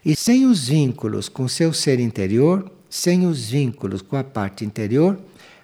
E 0.03 0.15
sem 0.15 0.45
os 0.45 0.67
vínculos 0.67 1.29
com 1.29 1.47
seu 1.47 1.73
ser 1.73 1.99
interior, 1.99 2.71
sem 2.89 3.25
os 3.25 3.49
vínculos 3.49 4.01
com 4.01 4.17
a 4.17 4.23
parte 4.23 4.65
interior, 4.65 5.19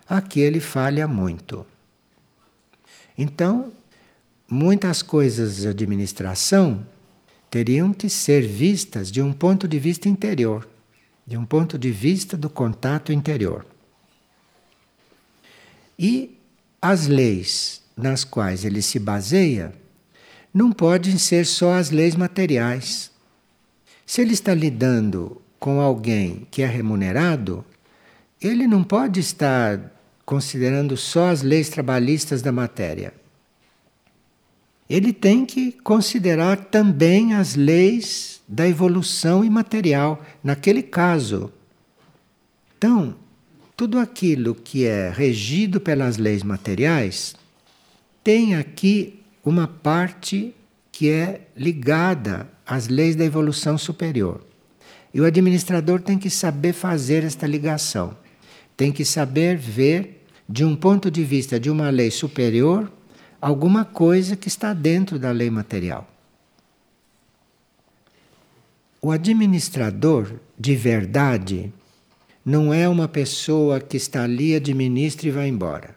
aqui 0.07 0.39
ele 0.39 0.59
falha 0.59 1.07
muito. 1.07 1.65
Então, 3.17 3.71
muitas 4.47 5.01
coisas 5.01 5.57
de 5.57 5.67
administração 5.67 6.85
teriam 7.49 7.91
que 7.91 8.09
ser 8.09 8.41
vistas 8.47 9.11
de 9.11 9.21
um 9.21 9.33
ponto 9.33 9.67
de 9.67 9.79
vista 9.79 10.07
interior, 10.07 10.67
de 11.25 11.35
um 11.35 11.45
ponto 11.45 11.77
de 11.77 11.91
vista 11.91 12.37
do 12.37 12.49
contato 12.49 13.11
interior. 13.11 13.65
E 15.97 16.36
as 16.81 17.07
leis 17.07 17.81
nas 17.95 18.23
quais 18.23 18.63
ele 18.63 18.81
se 18.81 18.99
baseia 18.99 19.73
não 20.53 20.71
podem 20.71 21.17
ser 21.17 21.45
só 21.45 21.73
as 21.73 21.89
leis 21.89 22.15
materiais. 22.15 23.11
Se 24.05 24.21
ele 24.21 24.33
está 24.33 24.53
lidando 24.53 25.41
com 25.59 25.81
alguém 25.81 26.47
que 26.49 26.61
é 26.61 26.65
remunerado, 26.65 27.65
ele 28.41 28.67
não 28.67 28.83
pode 28.83 29.19
estar 29.19 29.79
considerando 30.25 30.95
só 30.95 31.29
as 31.29 31.41
leis 31.41 31.69
trabalhistas 31.69 32.41
da 32.41 32.51
matéria 32.51 33.13
ele 34.89 35.11
tem 35.11 35.45
que 35.45 35.73
considerar 35.83 36.57
também 36.65 37.33
as 37.33 37.55
leis 37.55 38.41
da 38.47 38.67
evolução 38.67 39.43
imaterial, 39.43 40.23
naquele 40.41 40.81
caso. 40.81 41.51
Então, 42.77 43.15
tudo 43.77 43.99
aquilo 43.99 44.55
que 44.55 44.87
é 44.87 45.11
regido 45.11 45.79
pelas 45.79 46.17
leis 46.17 46.41
materiais 46.41 47.35
tem 48.23 48.55
aqui 48.55 49.21
uma 49.45 49.67
parte 49.67 50.53
que 50.91 51.09
é 51.09 51.41
ligada 51.55 52.49
às 52.65 52.87
leis 52.87 53.15
da 53.15 53.23
evolução 53.23 53.77
superior. 53.77 54.43
E 55.13 55.21
o 55.21 55.25
administrador 55.25 56.01
tem 56.01 56.17
que 56.17 56.27
saber 56.27 56.73
fazer 56.73 57.23
esta 57.23 57.45
ligação, 57.45 58.17
tem 58.75 58.91
que 58.91 59.05
saber 59.05 59.55
ver, 59.55 60.25
de 60.49 60.65
um 60.65 60.75
ponto 60.75 61.11
de 61.11 61.23
vista 61.23 61.59
de 61.59 61.69
uma 61.69 61.91
lei 61.91 62.09
superior, 62.09 62.91
alguma 63.39 63.85
coisa 63.85 64.35
que 64.35 64.47
está 64.47 64.73
dentro 64.73 65.19
da 65.19 65.29
lei 65.29 65.51
material. 65.51 66.09
O 68.99 69.11
administrador 69.11 70.31
de 70.57 70.75
verdade 70.75 71.71
não 72.47 72.73
é 72.73 72.87
uma 72.87 73.09
pessoa 73.09 73.81
que 73.81 73.97
está 73.97 74.23
ali, 74.23 74.55
administra 74.55 75.27
e 75.27 75.31
vai 75.31 75.49
embora. 75.49 75.93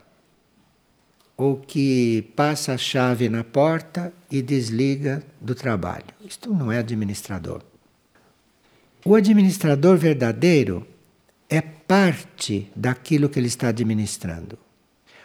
Ou 1.37 1.57
que 1.57 2.23
passa 2.35 2.73
a 2.73 2.77
chave 2.77 3.29
na 3.29 3.45
porta 3.45 4.13
e 4.29 4.43
desliga 4.43 5.23
do 5.41 5.55
trabalho. 5.55 6.07
Isto 6.29 6.53
não 6.53 6.73
é 6.73 6.79
administrador. 6.79 7.63
O 9.05 9.15
administrador 9.15 9.97
verdadeiro 9.97 10.85
é 11.49 11.61
parte 11.61 12.69
daquilo 12.75 13.29
que 13.29 13.39
ele 13.39 13.47
está 13.47 13.69
administrando. 13.69 14.59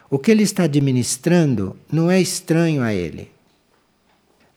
O 0.08 0.20
que 0.20 0.30
ele 0.30 0.44
está 0.44 0.66
administrando 0.66 1.76
não 1.92 2.12
é 2.12 2.22
estranho 2.22 2.84
a 2.84 2.94
ele. 2.94 3.32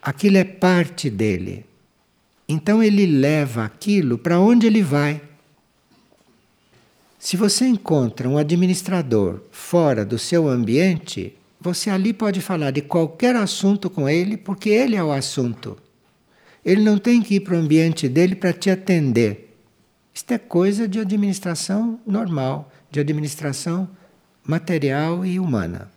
Aquilo 0.03 0.37
é 0.37 0.45
parte 0.45 1.09
dele. 1.09 1.65
Então 2.47 2.83
ele 2.83 3.07
leva 3.07 3.65
aquilo 3.65 4.19
para 4.19 4.39
onde 4.39 4.67
ele 4.67 4.83
vai. 4.83 5.23
Se 7.29 7.37
você 7.37 7.67
encontra 7.67 8.27
um 8.27 8.39
administrador 8.39 9.43
fora 9.51 10.03
do 10.03 10.19
seu 10.19 10.49
ambiente, 10.49 11.37
você 11.61 11.91
ali 11.91 12.15
pode 12.15 12.41
falar 12.41 12.71
de 12.71 12.81
qualquer 12.81 13.37
assunto 13.37 13.91
com 13.91 14.09
ele, 14.09 14.35
porque 14.35 14.71
ele 14.71 14.97
é 14.97 15.05
o 15.05 15.13
assunto. 15.13 15.77
Ele 16.65 16.81
não 16.81 16.97
tem 16.97 17.21
que 17.21 17.35
ir 17.35 17.41
para 17.41 17.55
o 17.55 17.59
ambiente 17.59 18.09
dele 18.09 18.35
para 18.35 18.55
te 18.55 18.71
atender. 18.71 19.55
Isto 20.15 20.33
é 20.33 20.39
coisa 20.39 20.89
de 20.89 21.01
administração 21.01 22.01
normal, 22.07 22.73
de 22.91 22.99
administração 22.99 23.87
material 24.43 25.23
e 25.23 25.39
humana. 25.39 25.91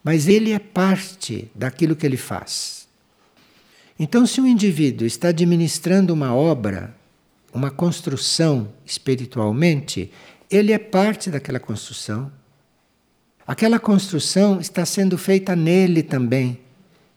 Mas 0.00 0.28
ele 0.28 0.52
é 0.52 0.60
parte 0.60 1.50
daquilo 1.56 1.96
que 1.96 2.06
ele 2.06 2.16
faz. 2.16 2.86
Então, 3.98 4.24
se 4.24 4.40
um 4.40 4.46
indivíduo 4.46 5.04
está 5.04 5.30
administrando 5.30 6.14
uma 6.14 6.32
obra, 6.32 6.99
uma 7.52 7.70
construção 7.70 8.72
espiritualmente, 8.84 10.10
ele 10.50 10.72
é 10.72 10.78
parte 10.78 11.30
daquela 11.30 11.60
construção. 11.60 12.30
Aquela 13.46 13.78
construção 13.78 14.60
está 14.60 14.84
sendo 14.84 15.18
feita 15.18 15.56
nele 15.56 16.02
também, 16.02 16.60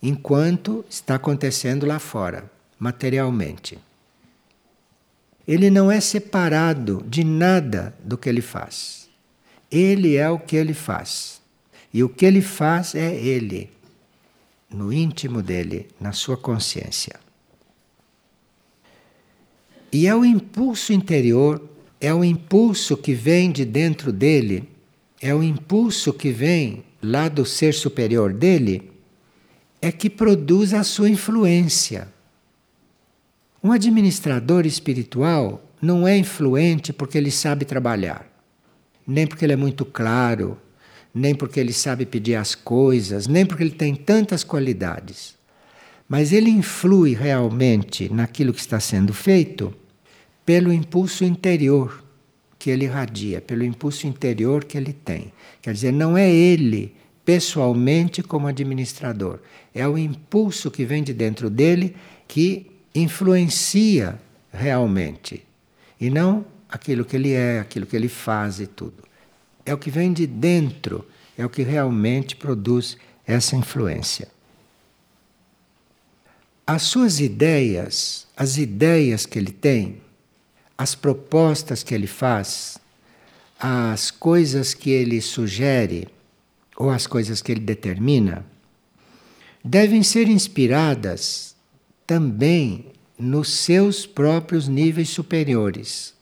enquanto 0.02 0.84
está 0.90 1.16
acontecendo 1.16 1.86
lá 1.86 2.00
fora, 2.00 2.52
materialmente. 2.80 3.78
Ele 5.48 5.70
não 5.70 5.92
é 5.92 6.00
separado 6.00 7.04
de 7.08 7.24
nada 7.24 7.94
do 8.04 8.18
que 8.18 8.30
ele 8.30 8.42
faz. 8.42 9.10
Ele 9.70 10.16
é 10.16 10.30
o 10.30 10.40
que 10.40 10.56
ele 10.56 10.74
faz. 10.74 11.42
E 11.94 12.04
o 12.04 12.10
que 12.10 12.26
ele 12.26 12.42
faz 12.42 12.96
é 12.96 13.14
ele, 13.14 13.70
no 14.70 14.92
íntimo 14.92 15.42
dele, 15.42 15.88
na 16.00 16.12
sua 16.12 16.38
consciência. 16.38 17.23
E 19.94 20.08
é 20.08 20.16
o 20.16 20.26
impulso 20.26 20.92
interior, 20.92 21.62
é 22.02 22.14
o 22.14 22.24
impulso 22.24 22.98
que 22.98 23.14
vem 23.14 23.52
de 23.52 23.64
dentro 23.64 24.12
dele, 24.12 24.68
é 25.22 25.34
o 25.34 25.44
impulso 25.44 26.12
que 26.12 26.32
vem 26.32 26.84
lá 27.02 27.30
do 27.30 27.46
ser 27.46 27.74
superior 27.74 28.34
dele, 28.34 28.92
é 29.82 29.92
que 29.92 30.10
produz 30.10 30.74
a 30.74 30.84
sua 30.84 31.10
influência. 31.10 32.08
Um 33.64 33.72
administrador 33.72 34.66
espiritual 34.66 35.64
não 35.82 36.08
é 36.08 36.18
influente 36.18 36.92
porque 36.92 37.18
ele 37.18 37.32
sabe 37.32 37.64
trabalhar 37.64 38.34
nem 39.06 39.28
porque 39.28 39.46
ele 39.46 39.54
é 39.54 39.58
muito 39.58 39.86
claro, 39.86 40.58
nem 41.14 41.36
porque 41.36 41.60
ele 41.60 41.74
sabe 41.74 42.06
pedir 42.06 42.36
as 42.36 42.56
coisas, 42.56 43.28
nem 43.28 43.46
porque 43.46 43.64
ele 43.64 43.72
tem 43.72 43.94
tantas 43.94 44.44
qualidades. 44.44 45.36
Mas 46.08 46.32
ele 46.32 46.50
influi 46.50 47.14
realmente 47.14 48.12
naquilo 48.12 48.54
que 48.54 48.60
está 48.60 48.80
sendo 48.80 49.14
feito 49.14 49.74
pelo 50.46 50.72
impulso 50.72 51.24
interior 51.24 52.04
que 52.60 52.70
ele 52.70 52.86
irradia, 52.86 53.42
pelo 53.42 53.64
impulso 53.64 54.08
interior 54.08 54.64
que 54.64 54.78
ele 54.78 54.94
tem. 54.94 55.34
Quer 55.62 55.74
dizer, 55.74 55.92
não 55.92 56.18
é 56.18 56.30
ele 56.30 56.96
pessoalmente 57.26 58.22
como 58.22 58.48
administrador, 58.48 59.40
é 59.74 59.88
o 59.88 59.98
impulso 59.98 60.70
que 60.70 60.86
vem 60.86 61.04
de 61.04 61.14
dentro 61.14 61.50
dele 61.50 61.96
que 62.28 62.70
influencia 62.94 64.20
realmente 64.52 65.44
e 66.00 66.10
não 66.10 66.46
aquilo 66.70 67.06
que 67.06 67.16
ele 67.16 67.32
é, 67.32 67.60
aquilo 67.60 67.86
que 67.86 67.96
ele 67.96 68.10
faz 68.10 68.60
e 68.60 68.68
tudo. 68.68 69.04
É 69.66 69.74
o 69.74 69.78
que 69.78 69.90
vem 69.90 70.12
de 70.12 70.28
dentro, 70.28 71.08
é 71.38 71.46
o 71.46 71.50
que 71.50 71.64
realmente 71.64 72.36
produz 72.36 72.98
essa 73.26 73.56
influência. 73.56 74.28
As 76.66 76.84
suas 76.84 77.20
ideias, 77.20 78.28
as 78.36 78.58
ideias 78.58 79.26
que 79.26 79.38
ele 79.38 79.52
tem, 79.52 80.02
as 80.78 80.96
propostas 80.96 81.84
que 81.84 81.94
ele 81.94 82.08
faz, 82.08 82.78
as 83.60 84.12
coisas 84.12 84.74
que 84.74 84.90
ele 84.90 85.22
sugere 85.22 86.08
ou 86.76 86.90
as 86.90 87.08
coisas 87.08 87.42
que 87.42 87.52
ele 87.52 87.62
determina, 87.62 88.46
devem 89.64 90.04
ser 90.04 90.28
inspiradas 90.28 91.56
também 92.06 92.88
nos 93.18 93.50
seus 93.50 94.06
próprios 94.06 94.68
níveis 94.68 95.10
superiores 95.10 96.14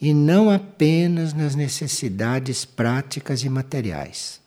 e 0.00 0.14
não 0.14 0.48
apenas 0.48 1.34
nas 1.34 1.54
necessidades 1.54 2.64
práticas 2.64 3.42
e 3.42 3.48
materiais. 3.48 4.40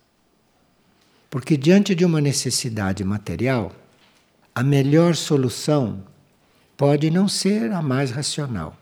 Porque 1.29 1.57
diante 1.57 1.93
de 1.93 2.05
uma 2.05 2.21
necessidade 2.21 3.03
material, 3.03 3.73
a 4.53 4.63
melhor 4.63 5.15
solução 5.15 6.03
pode 6.77 7.09
não 7.09 7.27
ser 7.27 7.71
a 7.71 7.81
mais 7.81 8.11
racional. 8.11 8.77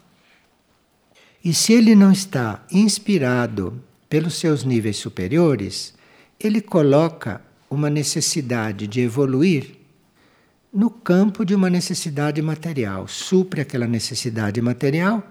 E 1.43 1.53
se 1.53 1.73
ele 1.73 1.95
não 1.95 2.11
está 2.11 2.65
inspirado 2.71 3.81
pelos 4.09 4.35
seus 4.35 4.63
níveis 4.63 4.97
superiores, 4.97 5.93
ele 6.39 6.59
coloca 6.59 7.41
uma 7.69 7.89
necessidade 7.89 8.87
de 8.87 9.01
evoluir 9.01 9.77
no 10.73 10.89
campo 10.89 11.45
de 11.45 11.55
uma 11.55 11.69
necessidade 11.69 12.41
material, 12.41 13.07
supre 13.07 13.61
aquela 13.61 13.87
necessidade 13.87 14.61
material 14.61 15.25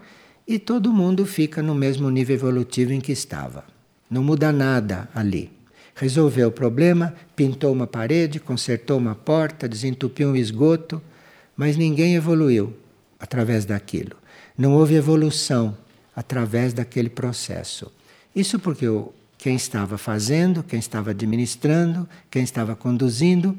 e 0.47 0.57
todo 0.57 0.91
mundo 0.91 1.25
fica 1.25 1.61
no 1.61 1.75
mesmo 1.75 2.09
nível 2.09 2.35
evolutivo 2.35 2.91
em 2.91 2.99
que 2.99 3.11
estava. 3.11 3.63
Não 4.09 4.23
muda 4.23 4.51
nada 4.51 5.07
ali. 5.13 5.51
Resolveu 5.93 6.47
o 6.47 6.51
problema, 6.51 7.13
pintou 7.35 7.71
uma 7.71 7.85
parede, 7.85 8.39
consertou 8.39 8.97
uma 8.97 9.13
porta, 9.13 9.67
desentupiu 9.67 10.29
um 10.29 10.35
esgoto, 10.35 11.01
mas 11.55 11.77
ninguém 11.77 12.15
evoluiu 12.15 12.73
através 13.19 13.65
daquilo. 13.65 14.15
Não 14.57 14.73
houve 14.73 14.95
evolução 14.95 15.77
através 16.19 16.73
daquele 16.73 17.09
processo. 17.09 17.89
Isso 18.35 18.59
porque 18.59 18.85
quem 19.37 19.55
estava 19.55 19.97
fazendo, 19.97 20.61
quem 20.61 20.77
estava 20.77 21.11
administrando, 21.11 22.05
quem 22.29 22.43
estava 22.43 22.75
conduzindo, 22.75 23.57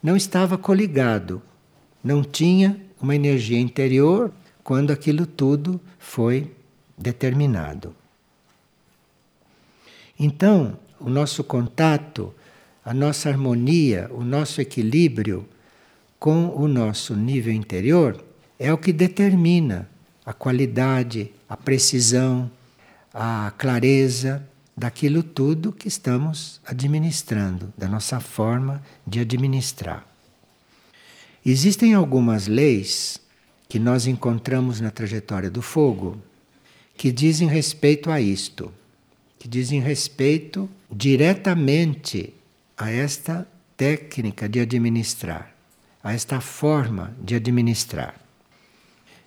não 0.00 0.16
estava 0.16 0.56
coligado, 0.56 1.42
não 2.04 2.22
tinha 2.22 2.80
uma 3.02 3.16
energia 3.16 3.58
interior 3.58 4.32
quando 4.62 4.92
aquilo 4.92 5.26
tudo 5.26 5.80
foi 5.98 6.48
determinado. 6.96 7.92
Então, 10.16 10.78
o 11.00 11.10
nosso 11.10 11.42
contato, 11.42 12.32
a 12.84 12.94
nossa 12.94 13.28
harmonia, 13.28 14.08
o 14.12 14.22
nosso 14.22 14.60
equilíbrio 14.60 15.44
com 16.20 16.50
o 16.50 16.68
nosso 16.68 17.16
nível 17.16 17.52
interior 17.52 18.24
é 18.60 18.72
o 18.72 18.78
que 18.78 18.92
determina 18.92 19.90
a 20.26 20.32
qualidade, 20.32 21.30
a 21.48 21.56
precisão, 21.56 22.50
a 23.14 23.52
clareza 23.56 24.44
daquilo 24.76 25.22
tudo 25.22 25.72
que 25.72 25.86
estamos 25.86 26.60
administrando, 26.66 27.72
da 27.78 27.86
nossa 27.86 28.18
forma 28.18 28.82
de 29.06 29.20
administrar. 29.20 30.04
Existem 31.44 31.94
algumas 31.94 32.48
leis 32.48 33.20
que 33.68 33.78
nós 33.78 34.08
encontramos 34.08 34.80
na 34.80 34.90
trajetória 34.90 35.48
do 35.48 35.62
fogo 35.62 36.20
que 36.96 37.12
dizem 37.12 37.46
respeito 37.46 38.10
a 38.10 38.20
isto, 38.20 38.72
que 39.38 39.46
dizem 39.46 39.80
respeito 39.80 40.68
diretamente 40.90 42.34
a 42.76 42.90
esta 42.90 43.46
técnica 43.76 44.48
de 44.48 44.58
administrar, 44.58 45.54
a 46.02 46.12
esta 46.12 46.40
forma 46.40 47.14
de 47.22 47.36
administrar. 47.36 48.25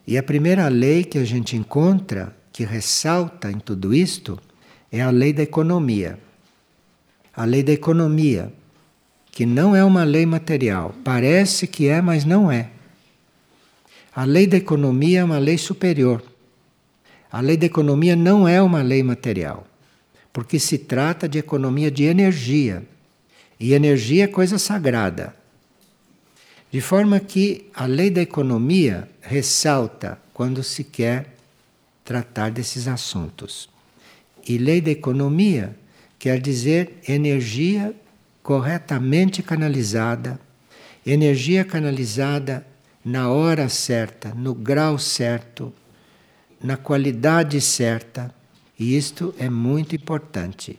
E 0.10 0.17
a 0.17 0.24
primeira 0.24 0.67
lei 0.69 1.04
que 1.04 1.19
a 1.19 1.24
gente 1.24 1.56
encontra, 1.56 2.36
que 2.52 2.63
ressalta 2.63 3.52
em 3.52 3.60
tudo 3.60 3.93
isto, 3.93 4.39
é 4.91 5.04
a 5.04 5.12
lei 5.12 5.32
da 5.32 5.43
economia. 5.43 6.17
A 7.32 7.45
lei 7.45 7.62
da 7.62 7.72
economia, 7.72 8.52
que 9.32 9.45
não 9.45 9.76
é 9.76 9.84
uma 9.84 10.04
lei 10.04 10.26
material. 10.26 10.95
Parece 11.04 11.67
que 11.67 11.88
é, 11.88 12.02
mas 12.02 12.26
não 12.26 12.52
é. 12.52 12.72
A 14.15 14.26
lei 14.26 14.48
da 14.48 14.58
economia 14.58 15.19
é 15.19 15.24
uma 15.24 15.38
lei 15.38 15.60
superior. 15.60 16.24
A 17.32 17.39
lei 17.39 17.56
da 17.56 17.67
economia 17.67 18.15
não 18.15 18.48
é 18.48 18.60
uma 18.60 18.82
lei 18.82 19.04
material, 19.04 19.67
porque 20.34 20.58
se 20.58 20.80
trata 20.80 21.30
de 21.30 21.38
economia 21.38 21.91
de 21.91 22.06
energia. 22.06 22.82
E 23.60 23.74
energia 23.74 24.24
é 24.24 24.28
coisa 24.28 24.58
sagrada. 24.58 25.36
De 26.72 26.82
forma 26.82 27.20
que 27.20 27.70
a 27.74 27.86
lei 27.86 28.12
da 28.12 28.22
economia 28.22 29.10
ressalta 29.22 30.20
quando 30.34 30.64
se 30.64 30.84
quer 30.84 31.36
tratar 32.06 32.52
desses 32.52 32.88
assuntos. 32.88 33.70
E 34.48 34.58
lei 34.58 34.80
da 34.80 34.92
economia 34.92 35.76
quer 36.20 36.40
dizer 36.40 37.00
energia 37.08 37.94
corretamente 38.44 39.42
canalizada, 39.42 40.40
energia 41.06 41.66
canalizada 41.66 42.66
na 43.04 43.30
hora 43.30 43.68
certa, 43.68 44.34
no 44.34 44.54
grau 44.54 45.00
certo, 45.00 45.74
na 46.62 46.78
qualidade 46.78 47.60
certa. 47.62 48.34
E 48.78 48.96
isto 48.96 49.34
é 49.40 49.50
muito 49.50 49.96
importante. 49.96 50.78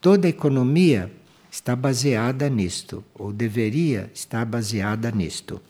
Toda 0.00 0.28
economia 0.28 1.10
está 1.50 1.74
baseada 1.74 2.48
nisto, 2.48 3.04
ou 3.14 3.32
deveria 3.32 4.10
estar 4.14 4.44
baseada 4.44 5.10
nisto. 5.10 5.60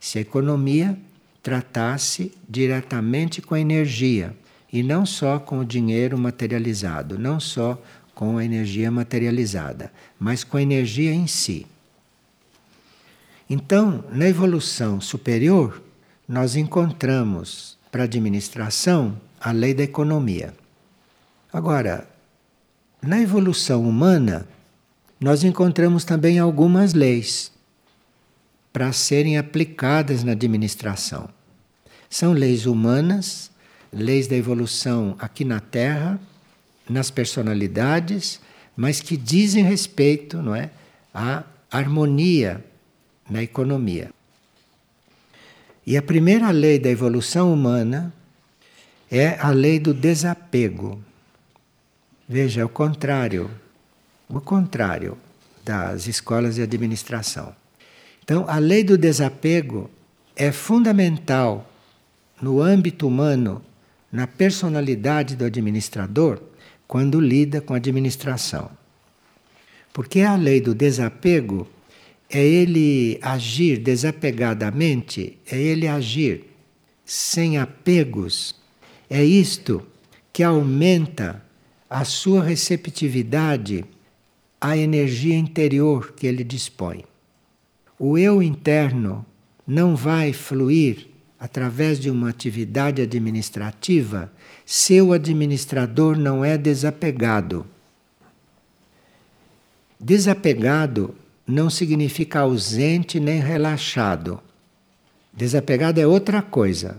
Se 0.00 0.18
a 0.18 0.20
economia 0.22 0.98
tratasse 1.42 2.32
diretamente 2.48 3.40
com 3.40 3.54
a 3.54 3.60
energia 3.60 4.34
e 4.72 4.82
não 4.82 5.04
só 5.04 5.38
com 5.38 5.60
o 5.60 5.64
dinheiro 5.64 6.18
materializado, 6.18 7.18
não 7.18 7.38
só 7.38 7.80
com 8.14 8.38
a 8.38 8.44
energia 8.44 8.90
materializada, 8.90 9.92
mas 10.18 10.44
com 10.44 10.56
a 10.56 10.62
energia 10.62 11.12
em 11.12 11.26
si. 11.26 11.66
Então, 13.48 14.04
na 14.10 14.28
evolução 14.28 15.00
superior, 15.00 15.82
nós 16.28 16.56
encontramos 16.56 17.76
para 17.90 18.02
a 18.02 18.04
administração 18.04 19.20
a 19.40 19.52
lei 19.52 19.74
da 19.74 19.82
economia. 19.82 20.54
Agora, 21.52 22.08
na 23.02 23.20
evolução 23.20 23.86
humana, 23.86 24.46
nós 25.22 25.44
encontramos 25.44 26.04
também 26.04 26.40
algumas 26.40 26.94
leis 26.94 27.52
para 28.72 28.92
serem 28.92 29.38
aplicadas 29.38 30.24
na 30.24 30.32
administração. 30.32 31.28
São 32.10 32.32
leis 32.32 32.66
humanas, 32.66 33.48
leis 33.92 34.26
da 34.26 34.34
evolução 34.34 35.14
aqui 35.20 35.44
na 35.44 35.60
Terra, 35.60 36.20
nas 36.90 37.08
personalidades, 37.08 38.40
mas 38.76 39.00
que 39.00 39.16
dizem 39.16 39.62
respeito, 39.62 40.42
não 40.42 40.56
é, 40.56 40.70
à 41.14 41.44
harmonia 41.70 42.64
na 43.30 43.44
economia. 43.44 44.10
E 45.86 45.96
a 45.96 46.02
primeira 46.02 46.50
lei 46.50 46.80
da 46.80 46.90
evolução 46.90 47.52
humana 47.52 48.12
é 49.08 49.38
a 49.38 49.50
lei 49.50 49.78
do 49.78 49.94
desapego. 49.94 51.00
Veja, 52.28 52.62
é 52.62 52.64
o 52.64 52.68
contrário 52.68 53.48
o 54.38 54.40
contrário 54.40 55.18
das 55.64 56.06
escolas 56.06 56.54
de 56.54 56.62
administração. 56.62 57.54
Então, 58.24 58.44
a 58.48 58.58
lei 58.58 58.82
do 58.82 58.96
desapego 58.96 59.90
é 60.34 60.50
fundamental 60.50 61.70
no 62.40 62.60
âmbito 62.60 63.06
humano, 63.06 63.62
na 64.10 64.26
personalidade 64.26 65.36
do 65.36 65.44
administrador, 65.44 66.40
quando 66.88 67.20
lida 67.20 67.60
com 67.60 67.74
a 67.74 67.76
administração. 67.76 68.70
Porque 69.92 70.20
a 70.20 70.34
lei 70.34 70.60
do 70.60 70.74
desapego 70.74 71.68
é 72.28 72.44
ele 72.44 73.18
agir 73.20 73.78
desapegadamente, 73.78 75.38
é 75.50 75.58
ele 75.58 75.86
agir 75.86 76.44
sem 77.04 77.58
apegos. 77.58 78.54
É 79.08 79.22
isto 79.22 79.86
que 80.32 80.42
aumenta 80.42 81.42
a 81.88 82.04
sua 82.04 82.42
receptividade 82.42 83.84
a 84.64 84.76
energia 84.76 85.36
interior 85.36 86.12
que 86.12 86.24
ele 86.24 86.44
dispõe. 86.44 87.04
O 87.98 88.16
eu 88.16 88.40
interno 88.40 89.26
não 89.66 89.96
vai 89.96 90.32
fluir 90.32 91.08
através 91.38 91.98
de 91.98 92.08
uma 92.08 92.28
atividade 92.28 93.02
administrativa 93.02 94.32
se 94.64 95.00
o 95.02 95.12
administrador 95.12 96.16
não 96.16 96.44
é 96.44 96.56
desapegado. 96.56 97.66
Desapegado 99.98 101.12
não 101.44 101.68
significa 101.68 102.40
ausente 102.40 103.18
nem 103.18 103.40
relaxado. 103.40 104.40
Desapegado 105.32 106.00
é 106.00 106.06
outra 106.06 106.40
coisa. 106.40 106.98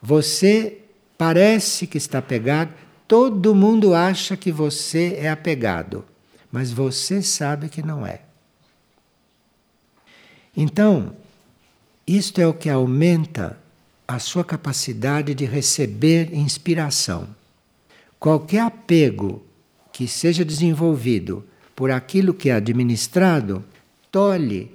Você 0.00 0.78
parece 1.18 1.88
que 1.88 1.98
está 1.98 2.18
apegado, 2.18 2.72
todo 3.08 3.56
mundo 3.56 3.92
acha 3.92 4.36
que 4.36 4.52
você 4.52 5.16
é 5.18 5.28
apegado 5.28 6.04
mas 6.50 6.72
você 6.72 7.22
sabe 7.22 7.68
que 7.68 7.82
não 7.82 8.06
é. 8.06 8.22
Então, 10.56 11.14
isto 12.06 12.40
é 12.40 12.46
o 12.46 12.54
que 12.54 12.68
aumenta 12.68 13.58
a 14.06 14.18
sua 14.18 14.44
capacidade 14.44 15.34
de 15.34 15.44
receber 15.44 16.34
inspiração. 16.34 17.28
Qualquer 18.18 18.62
apego 18.62 19.42
que 19.92 20.08
seja 20.08 20.44
desenvolvido 20.44 21.44
por 21.76 21.90
aquilo 21.90 22.34
que 22.34 22.50
é 22.50 22.54
administrado, 22.54 23.64
tolhe 24.10 24.70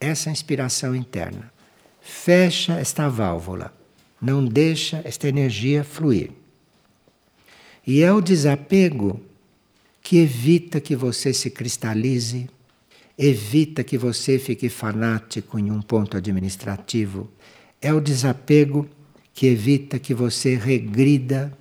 essa 0.00 0.30
inspiração 0.30 0.94
interna. 0.94 1.52
Fecha 2.00 2.74
esta 2.74 3.08
válvula, 3.08 3.74
não 4.22 4.44
deixa 4.44 5.02
esta 5.04 5.28
energia 5.28 5.82
fluir. 5.82 6.30
E 7.86 8.02
é 8.02 8.12
o 8.12 8.20
desapego 8.20 9.20
que 10.08 10.16
evita 10.16 10.80
que 10.80 10.96
você 10.96 11.34
se 11.34 11.50
cristalize, 11.50 12.48
evita 13.18 13.84
que 13.84 13.98
você 13.98 14.38
fique 14.38 14.70
fanático 14.70 15.58
em 15.58 15.70
um 15.70 15.82
ponto 15.82 16.16
administrativo. 16.16 17.30
É 17.78 17.92
o 17.92 18.00
desapego 18.00 18.88
que 19.34 19.46
evita 19.48 19.98
que 19.98 20.14
você 20.14 20.54
regrida 20.54 21.52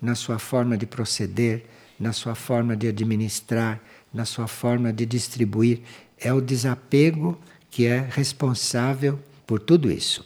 na 0.00 0.14
sua 0.14 0.38
forma 0.38 0.78
de 0.78 0.86
proceder, 0.86 1.64
na 1.98 2.12
sua 2.12 2.36
forma 2.36 2.76
de 2.76 2.86
administrar, 2.86 3.82
na 4.14 4.24
sua 4.24 4.46
forma 4.46 4.92
de 4.92 5.04
distribuir. 5.04 5.80
É 6.16 6.32
o 6.32 6.40
desapego 6.40 7.36
que 7.68 7.86
é 7.86 8.06
responsável 8.08 9.18
por 9.44 9.58
tudo 9.58 9.90
isso. 9.90 10.24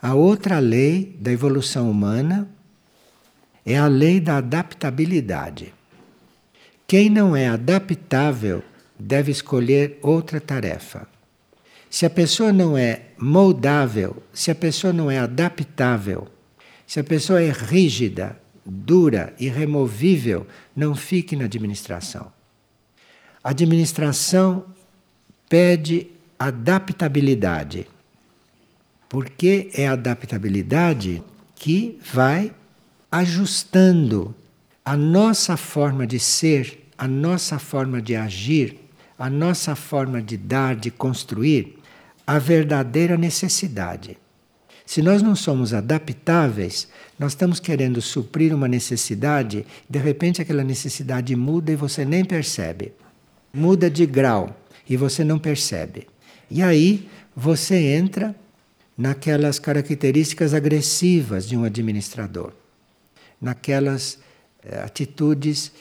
A 0.00 0.14
outra 0.14 0.58
lei 0.60 1.14
da 1.20 1.30
evolução 1.30 1.90
humana 1.90 2.48
é 3.66 3.76
a 3.76 3.86
lei 3.86 4.18
da 4.18 4.38
adaptabilidade. 4.38 5.74
Quem 6.92 7.08
não 7.08 7.34
é 7.34 7.48
adaptável 7.48 8.62
deve 8.98 9.32
escolher 9.32 9.98
outra 10.02 10.38
tarefa. 10.38 11.08
Se 11.88 12.04
a 12.04 12.10
pessoa 12.10 12.52
não 12.52 12.76
é 12.76 13.04
moldável, 13.16 14.22
se 14.30 14.50
a 14.50 14.54
pessoa 14.54 14.92
não 14.92 15.10
é 15.10 15.18
adaptável, 15.18 16.28
se 16.86 17.00
a 17.00 17.04
pessoa 17.04 17.40
é 17.40 17.50
rígida, 17.50 18.38
dura, 18.62 19.32
irremovível, 19.40 20.46
não 20.76 20.94
fique 20.94 21.34
na 21.34 21.46
administração. 21.46 22.30
A 23.42 23.48
administração 23.48 24.66
pede 25.48 26.08
adaptabilidade. 26.38 27.88
Porque 29.08 29.70
é 29.72 29.88
a 29.88 29.92
adaptabilidade 29.92 31.22
que 31.56 31.98
vai 32.12 32.52
ajustando 33.10 34.34
a 34.84 34.94
nossa 34.94 35.56
forma 35.56 36.06
de 36.06 36.18
ser 36.18 36.81
a 37.02 37.08
nossa 37.08 37.58
forma 37.58 38.00
de 38.00 38.14
agir, 38.14 38.78
a 39.18 39.28
nossa 39.28 39.74
forma 39.74 40.22
de 40.22 40.36
dar, 40.36 40.76
de 40.76 40.88
construir, 40.88 41.76
a 42.24 42.38
verdadeira 42.38 43.16
necessidade. 43.16 44.16
Se 44.86 45.02
nós 45.02 45.20
não 45.20 45.34
somos 45.34 45.74
adaptáveis, 45.74 46.86
nós 47.18 47.32
estamos 47.32 47.58
querendo 47.58 48.00
suprir 48.00 48.54
uma 48.54 48.68
necessidade, 48.68 49.66
de 49.90 49.98
repente 49.98 50.40
aquela 50.40 50.62
necessidade 50.62 51.34
muda 51.34 51.72
e 51.72 51.74
você 51.74 52.04
nem 52.04 52.24
percebe. 52.24 52.92
Muda 53.52 53.90
de 53.90 54.06
grau 54.06 54.56
e 54.88 54.96
você 54.96 55.24
não 55.24 55.40
percebe. 55.40 56.06
E 56.48 56.62
aí 56.62 57.08
você 57.34 57.78
entra 57.96 58.32
naquelas 58.96 59.58
características 59.58 60.54
agressivas 60.54 61.48
de 61.48 61.56
um 61.56 61.64
administrador, 61.64 62.52
naquelas 63.40 64.20
eh, 64.64 64.80
atitudes 64.84 65.72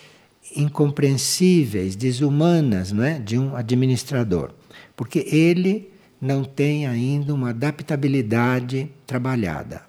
incompreensíveis, 0.56 1.96
desumanas, 1.96 2.92
não 2.92 3.04
é, 3.04 3.20
de 3.20 3.38
um 3.38 3.56
administrador, 3.56 4.52
porque 4.96 5.26
ele 5.32 5.90
não 6.22 6.44
tem 6.44 6.86
ainda 6.86 7.34
uma 7.34 7.50
adaptabilidade 7.50 8.90
trabalhada. 9.08 9.82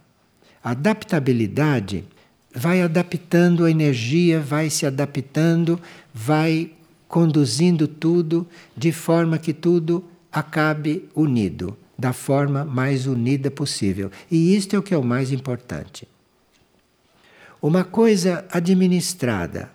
Adaptabilidade 0.63 2.05
vai 2.55 2.81
adaptando 2.83 3.65
a 3.65 3.71
energia, 3.71 4.41
vai 4.41 4.71
se 4.71 4.87
adaptando, 4.87 5.81
vai 6.15 6.71
conduzindo 7.09 7.87
tudo 7.87 8.47
de 8.77 8.93
forma 8.93 9.39
que 9.39 9.53
tudo 9.53 10.05
acabe 10.33 11.09
unido, 11.15 11.77
da 11.99 12.13
forma 12.13 12.65
mais 12.65 13.07
unida 13.07 13.51
possível. 13.51 14.11
E 14.31 14.57
isto 14.57 14.75
é 14.75 14.79
o 14.79 14.83
que 14.83 14.95
é 14.95 14.99
o 14.99 15.05
mais 15.05 15.31
importante. 15.31 16.09
Uma 17.61 17.85
coisa 17.85 18.45
administrada 18.51 19.71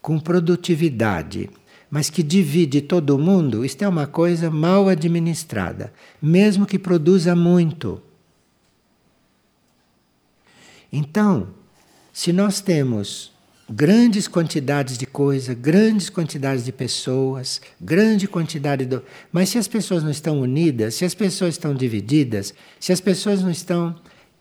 com 0.00 0.18
produtividade, 0.18 1.50
mas 1.90 2.08
que 2.08 2.22
divide 2.22 2.80
todo 2.80 3.18
mundo, 3.18 3.64
isto 3.64 3.82
é 3.82 3.88
uma 3.88 4.06
coisa 4.06 4.50
mal 4.50 4.88
administrada, 4.88 5.92
mesmo 6.22 6.66
que 6.66 6.78
produza 6.78 7.34
muito. 7.34 8.00
Então, 10.92 11.48
se 12.12 12.32
nós 12.32 12.60
temos 12.60 13.32
grandes 13.68 14.26
quantidades 14.26 14.98
de 14.98 15.06
coisa, 15.06 15.54
grandes 15.54 16.10
quantidades 16.10 16.64
de 16.64 16.72
pessoas, 16.72 17.60
grande 17.80 18.26
quantidade 18.26 18.84
de. 18.84 19.00
Mas 19.30 19.50
se 19.50 19.58
as 19.58 19.68
pessoas 19.68 20.02
não 20.02 20.10
estão 20.10 20.40
unidas, 20.40 20.94
se 20.94 21.04
as 21.04 21.14
pessoas 21.14 21.54
estão 21.54 21.74
divididas, 21.74 22.52
se 22.80 22.92
as 22.92 23.00
pessoas 23.00 23.42
não 23.42 23.50
estão 23.50 23.94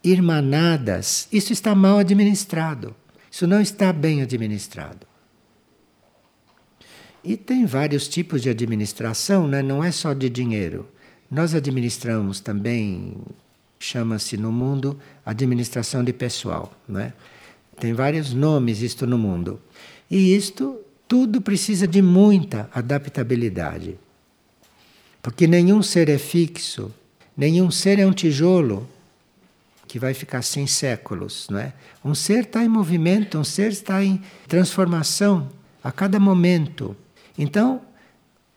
irmanadas, 0.03 1.27
isso 1.31 1.53
está 1.53 1.75
mal 1.75 1.99
administrado. 1.99 2.95
Isso 3.31 3.45
não 3.45 3.61
está 3.61 3.93
bem 3.93 4.23
administrado. 4.23 5.08
E 7.23 7.35
tem 7.35 7.65
vários 7.65 8.07
tipos 8.07 8.41
de 8.41 8.49
administração, 8.49 9.47
né? 9.47 9.61
não 9.61 9.83
é 9.83 9.91
só 9.91 10.13
de 10.13 10.29
dinheiro. 10.29 10.87
Nós 11.29 11.53
administramos 11.53 12.39
também, 12.39 13.15
chama-se 13.79 14.37
no 14.37 14.51
mundo 14.51 14.99
administração 15.25 16.03
de 16.03 16.13
pessoal. 16.13 16.73
Né? 16.87 17.13
Tem 17.79 17.93
vários 17.93 18.33
nomes 18.33 18.81
isto 18.81 19.05
no 19.05 19.17
mundo. 19.17 19.59
E 20.09 20.35
isto 20.35 20.79
tudo 21.07 21.41
precisa 21.41 21.87
de 21.87 22.01
muita 22.01 22.69
adaptabilidade. 22.73 23.97
Porque 25.21 25.47
nenhum 25.47 25.81
ser 25.81 26.09
é 26.09 26.17
fixo, 26.17 26.93
nenhum 27.35 27.69
ser 27.69 27.99
é 27.99 28.05
um 28.05 28.13
tijolo 28.13 28.87
que 29.87 29.99
vai 29.99 30.13
ficar 30.13 30.43
sem 30.43 30.67
séculos, 30.67 31.47
não 31.49 31.59
é? 31.59 31.73
Um 32.05 32.13
ser 32.13 32.43
está 32.43 32.63
em 32.63 32.69
movimento, 32.69 33.39
um 33.39 33.43
ser 33.43 33.71
está 33.71 34.03
em 34.03 34.21
transformação 34.47 35.49
a 35.83 35.91
cada 35.91 36.19
momento. 36.19 36.95
Então, 37.39 37.81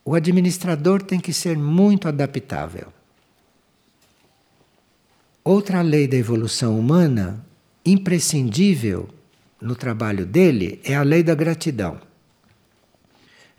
o 0.04 0.12
administrador 0.16 1.00
tem 1.00 1.20
que 1.20 1.32
ser 1.32 1.56
muito 1.56 2.08
adaptável. 2.08 2.92
Outra 5.44 5.80
lei 5.82 6.08
da 6.08 6.16
evolução 6.16 6.76
humana, 6.76 7.46
imprescindível 7.86 9.08
no 9.60 9.76
trabalho 9.76 10.26
dele, 10.26 10.80
é 10.82 10.96
a 10.96 11.02
lei 11.04 11.22
da 11.22 11.32
gratidão. 11.32 12.00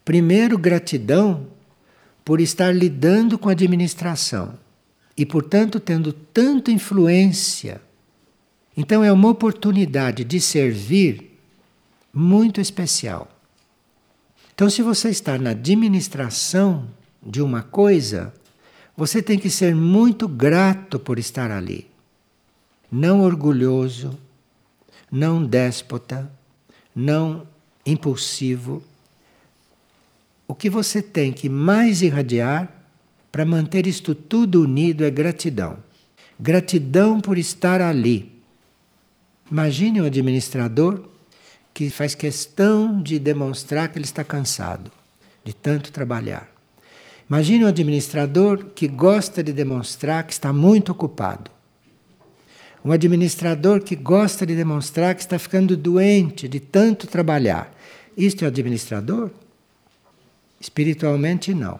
Primeiro, 0.03 0.57
gratidão 0.57 1.47
por 2.25 2.41
estar 2.41 2.75
lidando 2.75 3.39
com 3.39 3.47
a 3.47 3.53
administração 3.53 4.59
e, 5.15 5.25
portanto, 5.25 5.79
tendo 5.79 6.11
tanta 6.11 6.69
influência. 6.69 7.81
Então, 8.75 9.01
é 9.01 9.11
uma 9.11 9.29
oportunidade 9.29 10.25
de 10.25 10.41
servir 10.41 11.39
muito 12.13 12.59
especial. 12.59 13.32
Então, 14.55 14.69
se 14.69 14.81
você 14.81 15.09
está 15.09 15.37
na 15.37 15.51
administração 15.51 16.87
de 17.25 17.41
uma 17.41 17.63
coisa, 17.63 18.33
você 18.95 19.21
tem 19.21 19.39
que 19.39 19.49
ser 19.49 19.73
muito 19.73 20.27
grato 20.27 20.99
por 20.99 21.17
estar 21.17 21.49
ali. 21.49 21.87
Não 22.91 23.21
orgulhoso, 23.21 24.17
não 25.11 25.43
déspota, 25.43 26.31
não 26.95 27.47
impulsivo. 27.83 28.83
O 30.47 30.53
que 30.53 30.69
você 30.69 31.01
tem 31.01 31.33
que 31.33 31.49
mais 31.49 32.03
irradiar 32.03 32.71
para 33.31 33.45
manter 33.45 33.87
isto 33.87 34.13
tudo 34.13 34.61
unido 34.61 35.03
é 35.03 35.09
gratidão. 35.09 35.77
Gratidão 36.39 37.19
por 37.19 37.39
estar 37.39 37.81
ali. 37.81 38.31
Imagine 39.49 40.01
um 40.01 40.05
administrador 40.05 41.09
que 41.73 41.89
faz 41.89 42.13
questão 42.13 43.01
de 43.01 43.17
demonstrar 43.17 43.89
que 43.89 43.97
ele 43.97 44.05
está 44.05 44.23
cansado 44.23 44.91
de 45.43 45.53
tanto 45.53 45.91
trabalhar. 45.91 46.49
Imagine 47.29 47.65
um 47.65 47.67
administrador 47.67 48.65
que 48.75 48.87
gosta 48.87 49.43
de 49.43 49.51
demonstrar 49.51 50.25
que 50.25 50.33
está 50.33 50.53
muito 50.53 50.91
ocupado. 50.91 51.49
Um 52.85 52.91
administrador 52.91 53.81
que 53.81 53.95
gosta 53.95 54.45
de 54.45 54.55
demonstrar 54.55 55.15
que 55.15 55.21
está 55.21 55.39
ficando 55.39 55.75
doente 55.75 56.47
de 56.47 56.59
tanto 56.59 57.07
trabalhar. 57.07 57.73
Isto 58.15 58.43
é 58.43 58.47
administrador? 58.47 59.31
Espiritualmente, 60.59 61.53
não. 61.53 61.79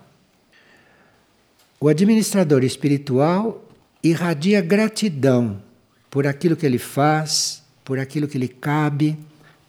O 1.80 1.90
administrador 1.90 2.64
espiritual 2.64 3.64
irradia 4.02 4.62
gratidão 4.62 5.62
por 6.10 6.26
aquilo 6.26 6.56
que 6.56 6.66
ele 6.66 6.78
faz, 6.80 7.62
por 7.84 8.00
aquilo 8.00 8.28
que 8.28 8.38
lhe 8.38 8.48
cabe 8.48 9.18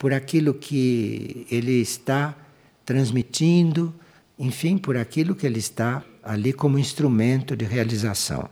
por 0.05 0.13
aquilo 0.13 0.53
que 0.53 1.47
ele 1.51 1.81
está 1.81 2.37
transmitindo, 2.85 3.95
enfim, 4.39 4.77
por 4.77 4.99
aquilo 4.99 5.35
que 5.35 5.47
ele 5.47 5.59
está 5.59 6.05
ali 6.23 6.53
como 6.53 6.79
instrumento 6.79 7.57
de 7.57 7.65
realização. 7.65 8.51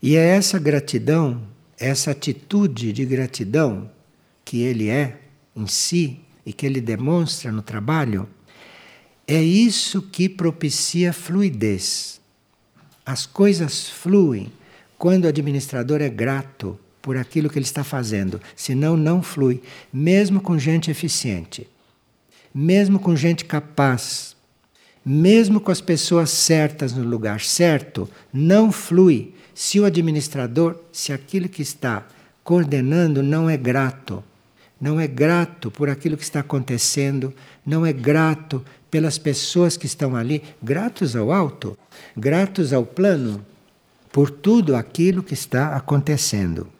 E 0.00 0.14
é 0.14 0.24
essa 0.24 0.56
gratidão, 0.60 1.42
essa 1.76 2.12
atitude 2.12 2.92
de 2.92 3.04
gratidão 3.04 3.90
que 4.44 4.62
ele 4.62 4.88
é 4.88 5.18
em 5.56 5.66
si 5.66 6.20
e 6.46 6.52
que 6.52 6.64
ele 6.64 6.80
demonstra 6.80 7.50
no 7.50 7.60
trabalho, 7.60 8.28
é 9.26 9.42
isso 9.42 10.00
que 10.00 10.28
propicia 10.28 11.12
fluidez. 11.12 12.20
As 13.04 13.26
coisas 13.26 13.88
fluem 13.88 14.52
quando 14.96 15.24
o 15.24 15.28
administrador 15.28 16.00
é 16.00 16.08
grato 16.08 16.78
por 17.06 17.16
aquilo 17.16 17.48
que 17.48 17.56
ele 17.56 17.64
está 17.64 17.84
fazendo, 17.84 18.40
senão 18.56 18.96
não 18.96 19.22
flui, 19.22 19.62
mesmo 19.92 20.40
com 20.40 20.58
gente 20.58 20.90
eficiente, 20.90 21.64
mesmo 22.52 22.98
com 22.98 23.14
gente 23.14 23.44
capaz, 23.44 24.34
mesmo 25.04 25.60
com 25.60 25.70
as 25.70 25.80
pessoas 25.80 26.30
certas 26.30 26.92
no 26.92 27.04
lugar 27.04 27.40
certo, 27.40 28.10
não 28.32 28.72
flui 28.72 29.32
se 29.54 29.78
o 29.78 29.84
administrador, 29.84 30.74
se 30.90 31.12
aquilo 31.12 31.48
que 31.48 31.62
está 31.62 32.04
coordenando 32.42 33.22
não 33.22 33.48
é 33.48 33.56
grato, 33.56 34.24
não 34.80 34.98
é 34.98 35.06
grato 35.06 35.70
por 35.70 35.88
aquilo 35.88 36.16
que 36.16 36.24
está 36.24 36.40
acontecendo, 36.40 37.32
não 37.64 37.86
é 37.86 37.92
grato 37.92 38.64
pelas 38.90 39.16
pessoas 39.16 39.76
que 39.76 39.86
estão 39.86 40.16
ali, 40.16 40.42
gratos 40.60 41.14
ao 41.14 41.30
alto, 41.30 41.78
gratos 42.16 42.72
ao 42.72 42.84
plano, 42.84 43.46
por 44.10 44.28
tudo 44.28 44.74
aquilo 44.74 45.22
que 45.22 45.34
está 45.34 45.76
acontecendo. 45.76 46.74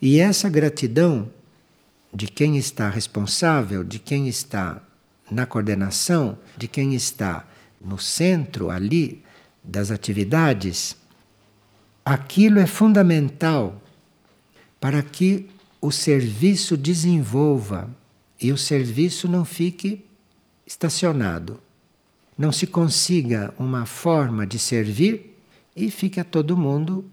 E 0.00 0.20
essa 0.20 0.48
gratidão 0.48 1.28
de 2.14 2.28
quem 2.28 2.56
está 2.56 2.88
responsável, 2.88 3.82
de 3.82 3.98
quem 3.98 4.28
está 4.28 4.80
na 5.30 5.44
coordenação, 5.44 6.38
de 6.56 6.68
quem 6.68 6.94
está 6.94 7.44
no 7.80 7.98
centro 7.98 8.70
ali 8.70 9.22
das 9.62 9.90
atividades, 9.90 10.96
aquilo 12.04 12.60
é 12.60 12.66
fundamental 12.66 13.82
para 14.80 15.02
que 15.02 15.48
o 15.80 15.90
serviço 15.90 16.76
desenvolva 16.76 17.90
e 18.40 18.52
o 18.52 18.56
serviço 18.56 19.28
não 19.28 19.44
fique 19.44 20.04
estacionado. 20.64 21.60
Não 22.36 22.52
se 22.52 22.68
consiga 22.68 23.52
uma 23.58 23.84
forma 23.84 24.46
de 24.46 24.60
servir 24.60 25.36
e 25.74 25.90
fique 25.90 26.22
todo 26.22 26.56
mundo 26.56 27.04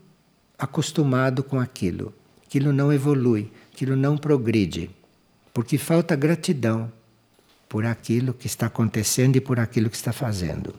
acostumado 0.58 1.44
com 1.44 1.60
aquilo 1.60 2.14
aquilo 2.56 2.72
não 2.72 2.94
evolui, 2.94 3.52
aquilo 3.74 3.98
não 3.98 4.18
progride, 4.18 4.90
porque 5.54 5.78
falta 5.78 6.16
gratidão 6.16 6.90
por 7.68 7.86
aquilo 7.86 8.34
que 8.34 8.48
está 8.48 8.68
acontecendo 8.68 9.36
e 9.36 9.42
por 9.42 9.60
aquilo 9.60 9.90
que 9.90 9.98
está 9.98 10.14
fazendo. 10.14 10.74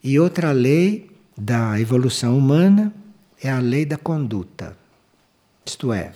E 0.00 0.16
outra 0.20 0.52
lei 0.52 1.10
da 1.36 1.80
evolução 1.80 2.38
humana 2.38 2.94
é 3.42 3.50
a 3.50 3.58
lei 3.58 3.84
da 3.84 3.96
conduta. 3.96 4.76
Isto 5.66 5.92
é, 5.92 6.12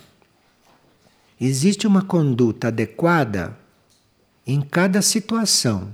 existe 1.39 1.85
uma 1.85 2.01
conduta 2.01 2.69
adequada 2.69 3.57
em 4.47 4.61
cada 4.61 5.01
situação 5.01 5.91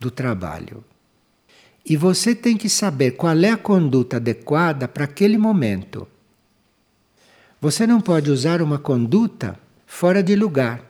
do 0.00 0.10
trabalho. 0.10 0.82
E 1.86 1.96
você 1.96 2.34
tem 2.34 2.56
que 2.56 2.68
saber 2.68 3.12
qual 3.12 3.38
é 3.38 3.50
a 3.50 3.56
conduta 3.56 4.16
adequada 4.16 4.88
para 4.88 5.04
aquele 5.04 5.38
momento. 5.38 6.08
Você 7.62 7.86
não 7.86 8.00
pode 8.00 8.28
usar 8.28 8.60
uma 8.60 8.76
conduta 8.76 9.56
fora 9.86 10.20
de 10.20 10.34
lugar, 10.34 10.82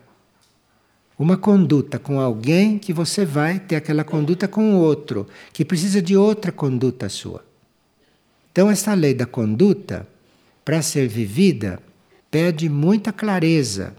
uma 1.19 1.37
conduta 1.37 1.99
com 1.99 2.19
alguém 2.19 2.79
que 2.79 2.95
você 2.95 3.27
vai 3.27 3.61
ter 3.61 3.77
aquela 3.77 4.03
conduta 4.03 4.49
com 4.49 4.73
o 4.73 4.79
outro, 4.79 5.29
que 5.53 5.67
precisa 5.67 6.01
de 6.01 6.17
outra 6.17 6.51
conduta 6.51 7.11
sua. 7.11 7.45
Então, 8.51 8.71
essa 8.71 8.95
lei 8.95 9.13
da 9.13 9.27
conduta, 9.27 10.09
para 10.65 10.81
ser 10.81 11.09
vivida, 11.09 11.79
pede 12.31 12.71
muita 12.71 13.13
clareza, 13.13 13.95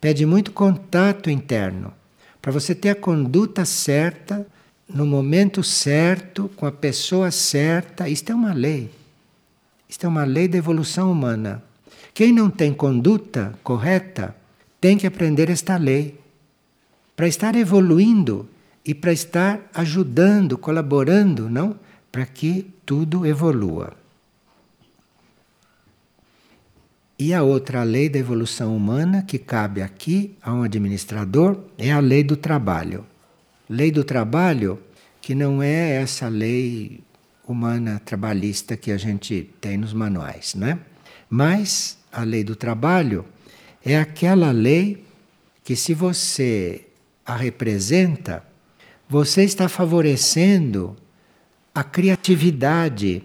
pede 0.00 0.24
muito 0.24 0.52
contato 0.52 1.28
interno, 1.28 1.92
para 2.40 2.50
você 2.50 2.74
ter 2.74 2.88
a 2.88 2.94
conduta 2.94 3.66
certa, 3.66 4.46
no 4.88 5.04
momento 5.04 5.62
certo, 5.62 6.50
com 6.56 6.64
a 6.64 6.72
pessoa 6.72 7.30
certa. 7.30 8.08
Isto 8.08 8.32
é 8.32 8.34
uma 8.34 8.54
lei. 8.54 8.90
Isto 9.86 10.06
é 10.06 10.08
uma 10.08 10.24
lei 10.24 10.48
da 10.48 10.56
evolução 10.56 11.12
humana. 11.12 11.65
Quem 12.16 12.32
não 12.32 12.48
tem 12.48 12.72
conduta 12.72 13.52
correta 13.62 14.34
tem 14.80 14.96
que 14.96 15.06
aprender 15.06 15.50
esta 15.50 15.76
lei 15.76 16.18
para 17.14 17.28
estar 17.28 17.54
evoluindo 17.54 18.48
e 18.82 18.94
para 18.94 19.12
estar 19.12 19.60
ajudando, 19.74 20.56
colaborando, 20.56 21.50
não? 21.50 21.78
Para 22.10 22.24
que 22.24 22.72
tudo 22.86 23.26
evolua. 23.26 23.92
E 27.18 27.34
a 27.34 27.42
outra 27.42 27.82
lei 27.82 28.08
da 28.08 28.18
evolução 28.18 28.74
humana 28.74 29.22
que 29.22 29.38
cabe 29.38 29.82
aqui 29.82 30.38
a 30.40 30.54
um 30.54 30.62
administrador 30.62 31.64
é 31.76 31.92
a 31.92 32.00
lei 32.00 32.24
do 32.24 32.34
trabalho. 32.34 33.04
Lei 33.68 33.92
do 33.92 34.02
trabalho 34.02 34.80
que 35.20 35.34
não 35.34 35.62
é 35.62 35.96
essa 35.96 36.28
lei 36.28 36.98
humana 37.46 38.00
trabalhista 38.02 38.74
que 38.74 38.90
a 38.90 38.96
gente 38.96 39.50
tem 39.60 39.76
nos 39.76 39.92
manuais, 39.92 40.54
né? 40.54 40.78
Mas 41.28 41.98
a 42.16 42.24
lei 42.24 42.42
do 42.42 42.56
trabalho 42.56 43.26
é 43.84 43.98
aquela 43.98 44.50
lei 44.50 45.04
que 45.62 45.76
se 45.76 45.92
você 45.92 46.86
a 47.24 47.36
representa, 47.36 48.42
você 49.06 49.44
está 49.44 49.68
favorecendo 49.68 50.96
a 51.74 51.84
criatividade, 51.84 53.22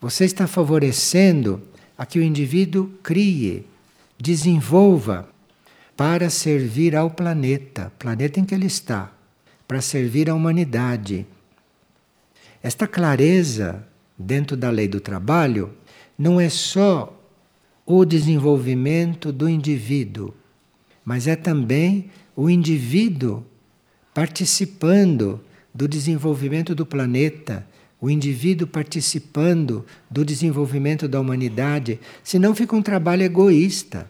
você 0.00 0.24
está 0.24 0.46
favorecendo 0.46 1.62
a 1.98 2.06
que 2.06 2.18
o 2.18 2.22
indivíduo 2.22 2.86
crie, 3.02 3.66
desenvolva 4.18 5.28
para 5.94 6.30
servir 6.30 6.96
ao 6.96 7.10
planeta, 7.10 7.92
planeta 7.98 8.40
em 8.40 8.44
que 8.44 8.54
ele 8.54 8.66
está, 8.66 9.12
para 9.68 9.82
servir 9.82 10.30
à 10.30 10.34
humanidade. 10.34 11.26
Esta 12.62 12.86
clareza 12.86 13.86
dentro 14.18 14.56
da 14.56 14.70
lei 14.70 14.88
do 14.88 15.00
trabalho 15.00 15.74
não 16.16 16.40
é 16.40 16.48
só 16.48 17.20
o 17.86 18.04
desenvolvimento 18.04 19.30
do 19.32 19.48
indivíduo, 19.48 20.34
mas 21.04 21.26
é 21.26 21.36
também 21.36 22.10
o 22.34 22.48
indivíduo 22.48 23.44
participando 24.12 25.40
do 25.74 25.86
desenvolvimento 25.86 26.74
do 26.74 26.86
planeta, 26.86 27.66
o 28.00 28.08
indivíduo 28.08 28.66
participando 28.66 29.84
do 30.10 30.24
desenvolvimento 30.24 31.08
da 31.08 31.20
humanidade, 31.20 31.98
senão 32.22 32.54
fica 32.54 32.76
um 32.76 32.82
trabalho 32.82 33.22
egoísta. 33.22 34.08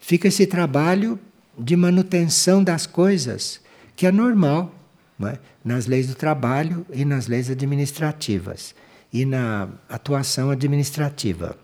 Fica 0.00 0.28
esse 0.28 0.46
trabalho 0.46 1.18
de 1.58 1.76
manutenção 1.76 2.62
das 2.62 2.86
coisas, 2.86 3.60
que 3.94 4.06
é 4.06 4.12
normal 4.12 4.74
é? 5.20 5.38
nas 5.64 5.86
leis 5.86 6.08
do 6.08 6.14
trabalho 6.14 6.84
e 6.92 7.04
nas 7.04 7.28
leis 7.28 7.48
administrativas 7.48 8.74
e 9.12 9.24
na 9.24 9.68
atuação 9.88 10.50
administrativa. 10.50 11.56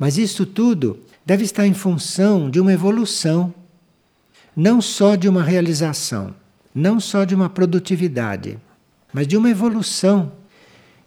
Mas 0.00 0.16
isso 0.16 0.46
tudo 0.46 0.98
deve 1.26 1.44
estar 1.44 1.66
em 1.66 1.74
função 1.74 2.48
de 2.48 2.58
uma 2.58 2.72
evolução 2.72 3.54
não 4.56 4.80
só 4.80 5.14
de 5.14 5.28
uma 5.28 5.42
realização, 5.42 6.34
não 6.74 6.98
só 6.98 7.24
de 7.24 7.34
uma 7.34 7.50
produtividade, 7.50 8.58
mas 9.12 9.26
de 9.26 9.36
uma 9.36 9.50
evolução. 9.50 10.32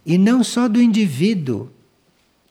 E 0.06 0.16
não 0.16 0.44
só 0.44 0.68
do 0.68 0.80
indivíduo 0.80 1.70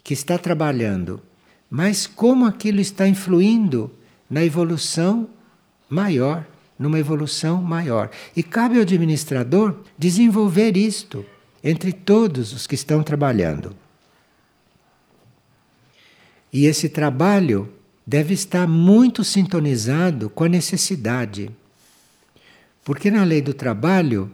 que 0.04 0.14
está 0.14 0.38
trabalhando, 0.38 1.22
mas 1.70 2.06
como 2.06 2.46
aquilo 2.46 2.82
está 2.82 3.08
influindo 3.08 3.90
na 4.30 4.44
evolução 4.44 5.30
maior, 5.90 6.46
numa 6.78 7.00
evolução 7.00 7.62
maior. 7.62 8.12
E 8.36 8.44
cabe 8.44 8.76
ao 8.76 8.82
administrador 8.82 9.78
desenvolver 9.98 10.76
isto 10.76 11.26
entre 11.64 11.94
todos 11.94 12.52
os 12.52 12.68
que 12.68 12.76
estão 12.76 13.02
trabalhando. 13.02 13.76
E 16.54 16.68
esse 16.68 16.88
trabalho 16.88 17.68
deve 18.06 18.36
estar 18.36 18.68
muito 18.68 19.24
sintonizado 19.24 20.30
com 20.30 20.44
a 20.44 20.50
necessidade. 20.50 21.50
Porque 22.86 23.10
na 23.10 23.24
lei 23.24 23.42
do 23.42 23.54
trabalho, 23.54 24.30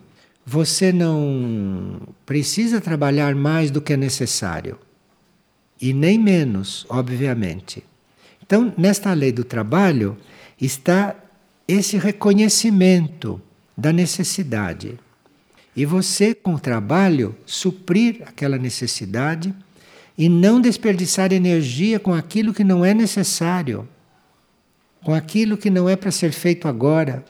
você 0.45 0.91
não 0.91 2.01
precisa 2.25 2.81
trabalhar 2.81 3.35
mais 3.35 3.71
do 3.71 3.79
que 3.79 3.93
é 3.93 3.97
necessário. 3.97 4.77
E 5.81 5.93
nem 5.93 6.17
menos, 6.17 6.85
obviamente. 6.89 7.83
Então, 8.45 8.73
nesta 8.77 9.13
lei 9.13 9.31
do 9.31 9.45
trabalho 9.45 10.17
está 10.59 11.15
esse 11.67 11.97
reconhecimento 11.97 13.39
da 13.77 13.93
necessidade. 13.93 14.99
E 15.75 15.85
você, 15.85 16.33
com 16.33 16.55
o 16.55 16.59
trabalho, 16.59 17.35
suprir 17.45 18.23
aquela 18.25 18.57
necessidade 18.57 19.53
e 20.19 20.27
não 20.27 20.59
desperdiçar 20.59 21.31
energia 21.31 21.97
com 21.97 22.13
aquilo 22.13 22.53
que 22.53 22.61
não 22.65 22.83
é 22.83 22.93
necessário, 22.93 23.87
com 25.01 25.13
aquilo 25.13 25.55
que 25.55 25.69
não 25.69 25.87
é 25.87 25.95
para 25.95 26.11
ser 26.11 26.33
feito 26.33 26.67
agora, 26.67 27.23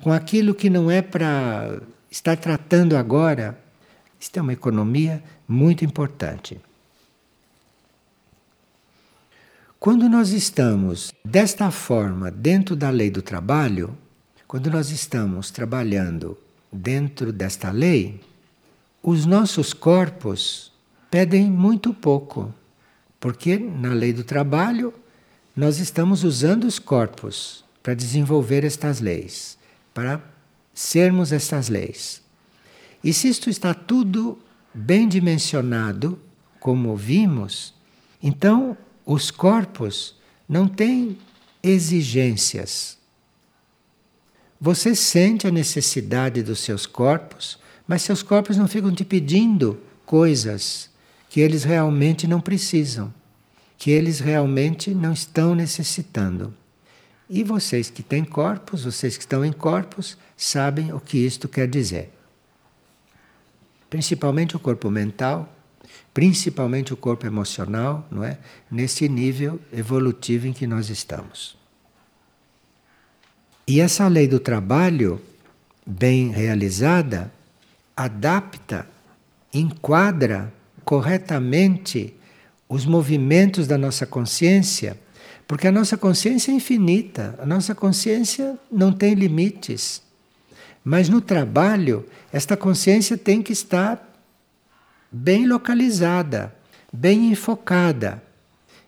com 0.00 0.12
aquilo 0.12 0.54
que 0.54 0.70
não 0.70 0.88
é 0.88 1.02
para 1.02 1.82
estar 2.08 2.36
tratando 2.36 2.96
agora. 2.96 3.58
Isto 4.20 4.38
é 4.38 4.42
uma 4.42 4.52
economia 4.52 5.20
muito 5.48 5.84
importante. 5.84 6.60
Quando 9.80 10.08
nós 10.08 10.30
estamos 10.30 11.12
desta 11.24 11.72
forma 11.72 12.30
dentro 12.30 12.76
da 12.76 12.88
lei 12.88 13.10
do 13.10 13.20
trabalho, 13.20 13.98
quando 14.46 14.70
nós 14.70 14.92
estamos 14.92 15.50
trabalhando 15.50 16.38
dentro 16.70 17.32
desta 17.32 17.72
lei, 17.72 18.20
os 19.02 19.26
nossos 19.26 19.72
corpos 19.72 20.77
pedem 21.10 21.50
muito 21.50 21.92
pouco, 21.94 22.52
porque 23.18 23.58
na 23.58 23.92
lei 23.92 24.12
do 24.12 24.24
trabalho 24.24 24.92
nós 25.56 25.78
estamos 25.78 26.22
usando 26.22 26.64
os 26.64 26.78
corpos 26.78 27.64
para 27.82 27.94
desenvolver 27.94 28.64
estas 28.64 29.00
leis, 29.00 29.58
para 29.94 30.22
sermos 30.74 31.32
estas 31.32 31.68
leis. 31.68 32.22
E 33.02 33.12
se 33.12 33.28
isto 33.28 33.48
está 33.48 33.72
tudo 33.74 34.38
bem 34.74 35.08
dimensionado, 35.08 36.18
como 36.60 36.96
vimos, 36.96 37.74
então 38.22 38.76
os 39.06 39.30
corpos 39.30 40.16
não 40.48 40.68
têm 40.68 41.16
exigências. 41.62 42.98
Você 44.60 44.94
sente 44.94 45.46
a 45.46 45.50
necessidade 45.50 46.42
dos 46.42 46.60
seus 46.60 46.84
corpos, 46.84 47.58
mas 47.86 48.02
seus 48.02 48.22
corpos 48.22 48.56
não 48.56 48.68
ficam 48.68 48.92
te 48.92 49.04
pedindo 49.04 49.80
coisas 50.04 50.90
que 51.38 51.42
eles 51.42 51.62
realmente 51.62 52.26
não 52.26 52.40
precisam, 52.40 53.14
que 53.76 53.92
eles 53.92 54.18
realmente 54.18 54.92
não 54.92 55.12
estão 55.12 55.54
necessitando. 55.54 56.52
E 57.30 57.44
vocês 57.44 57.88
que 57.88 58.02
têm 58.02 58.24
corpos, 58.24 58.82
vocês 58.82 59.16
que 59.16 59.22
estão 59.22 59.44
em 59.44 59.52
corpos, 59.52 60.18
sabem 60.36 60.92
o 60.92 60.98
que 60.98 61.16
isto 61.16 61.48
quer 61.48 61.68
dizer. 61.68 62.10
Principalmente 63.88 64.56
o 64.56 64.58
corpo 64.58 64.90
mental, 64.90 65.48
principalmente 66.12 66.92
o 66.92 66.96
corpo 66.96 67.24
emocional, 67.24 68.04
não 68.10 68.24
é? 68.24 68.36
Nesse 68.68 69.08
nível 69.08 69.60
evolutivo 69.72 70.48
em 70.48 70.52
que 70.52 70.66
nós 70.66 70.90
estamos. 70.90 71.56
E 73.64 73.80
essa 73.80 74.08
lei 74.08 74.26
do 74.26 74.40
trabalho, 74.40 75.22
bem 75.86 76.30
realizada, 76.30 77.32
adapta, 77.96 78.88
enquadra 79.54 80.57
corretamente 80.88 82.14
os 82.66 82.86
movimentos 82.86 83.66
da 83.66 83.76
nossa 83.76 84.06
consciência, 84.06 84.98
porque 85.46 85.68
a 85.68 85.70
nossa 85.70 85.98
consciência 85.98 86.50
é 86.50 86.54
infinita, 86.54 87.38
a 87.38 87.44
nossa 87.44 87.74
consciência 87.74 88.58
não 88.72 88.90
tem 88.90 89.12
limites. 89.12 90.00
Mas 90.82 91.10
no 91.10 91.20
trabalho, 91.20 92.06
esta 92.32 92.56
consciência 92.56 93.18
tem 93.18 93.42
que 93.42 93.52
estar 93.52 94.02
bem 95.12 95.46
localizada, 95.46 96.54
bem 96.90 97.32
enfocada 97.32 98.22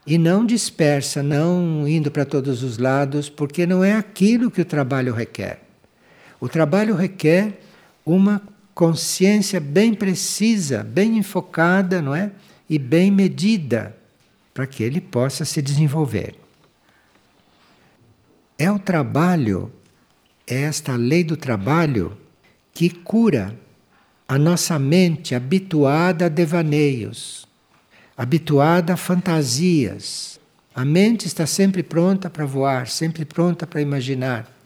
e 0.06 0.16
não 0.16 0.46
dispersa, 0.46 1.22
não 1.22 1.86
indo 1.86 2.10
para 2.10 2.24
todos 2.24 2.62
os 2.62 2.78
lados, 2.78 3.28
porque 3.28 3.66
não 3.66 3.84
é 3.84 3.92
aquilo 3.92 4.50
que 4.50 4.62
o 4.62 4.64
trabalho 4.64 5.12
requer. 5.12 5.60
O 6.40 6.48
trabalho 6.48 6.94
requer 6.94 7.60
uma 8.06 8.40
consciência 8.74 9.60
bem 9.60 9.94
precisa, 9.94 10.82
bem 10.82 11.18
enfocada, 11.18 12.00
não 12.00 12.14
é? 12.14 12.32
E 12.68 12.78
bem 12.78 13.10
medida 13.10 13.96
para 14.54 14.66
que 14.66 14.82
ele 14.82 15.00
possa 15.00 15.44
se 15.44 15.60
desenvolver. 15.60 16.34
É 18.58 18.70
o 18.70 18.78
trabalho 18.78 19.72
é 20.50 20.62
esta 20.62 20.96
lei 20.96 21.22
do 21.22 21.36
trabalho 21.36 22.18
que 22.74 22.90
cura 22.90 23.56
a 24.26 24.36
nossa 24.38 24.78
mente 24.78 25.34
habituada 25.34 26.26
a 26.26 26.28
devaneios, 26.28 27.46
habituada 28.16 28.94
a 28.94 28.96
fantasias. 28.96 30.40
A 30.74 30.84
mente 30.84 31.26
está 31.26 31.46
sempre 31.46 31.82
pronta 31.82 32.28
para 32.28 32.44
voar, 32.44 32.88
sempre 32.88 33.24
pronta 33.24 33.66
para 33.66 33.80
imaginar. 33.80 34.59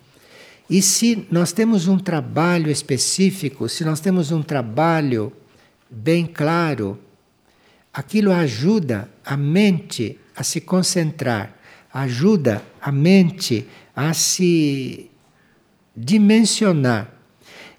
E 0.69 0.81
se 0.81 1.27
nós 1.31 1.53
temos 1.53 1.89
um 1.89 1.99
trabalho 1.99 2.71
específico, 2.71 3.69
se 3.69 3.85
nós 3.85 4.01
temos 4.01 4.31
um 4.31 4.43
trabalho 4.43 5.33
bem 5.91 6.27
claro, 6.27 6.99
aquilo 7.93 8.33
ajuda 8.33 9.09
a 9.25 9.37
mente 9.37 10.19
a 10.35 10.43
se 10.43 10.61
concentrar, 10.61 11.55
ajuda 11.93 12.63
a 12.81 12.91
mente 12.91 13.67
a 13.95 14.13
se 14.15 15.11
dimensionar 15.97 17.15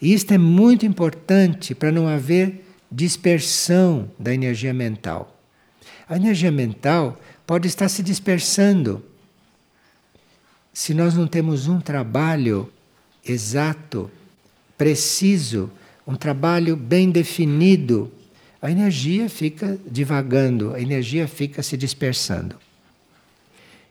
e 0.01 0.13
isto 0.13 0.33
é 0.33 0.37
muito 0.37 0.85
importante 0.85 1.73
para 1.73 1.91
não 1.91 2.07
haver 2.07 2.63
dispersão 2.91 4.11
da 4.19 4.33
energia 4.33 4.73
mental. 4.73 5.39
A 6.07 6.15
energia 6.15 6.51
mental 6.51 7.19
pode 7.45 7.67
estar 7.67 7.89
se 7.89 8.03
dispersando 8.03 9.03
se 10.71 10.93
nós 10.93 11.15
não 11.15 11.25
temos 11.25 11.67
um 11.67 11.79
trabalho 11.79 12.71
exato, 13.25 14.11
preciso, 14.77 15.71
um 16.05 16.15
trabalho 16.15 16.75
bem 16.75 17.09
definido. 17.09 18.11
A 18.61 18.69
energia 18.69 19.29
fica 19.29 19.77
divagando, 19.85 20.73
a 20.73 20.79
energia 20.79 21.27
fica 21.27 21.63
se 21.63 21.75
dispersando. 21.75 22.55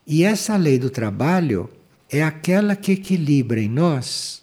E 0.06 0.22
essa 0.22 0.56
lei 0.56 0.78
do 0.78 0.90
trabalho 0.90 1.68
é 2.10 2.22
aquela 2.22 2.76
que 2.76 2.92
equilibra 2.92 3.60
em 3.60 3.68
nós 3.68 4.42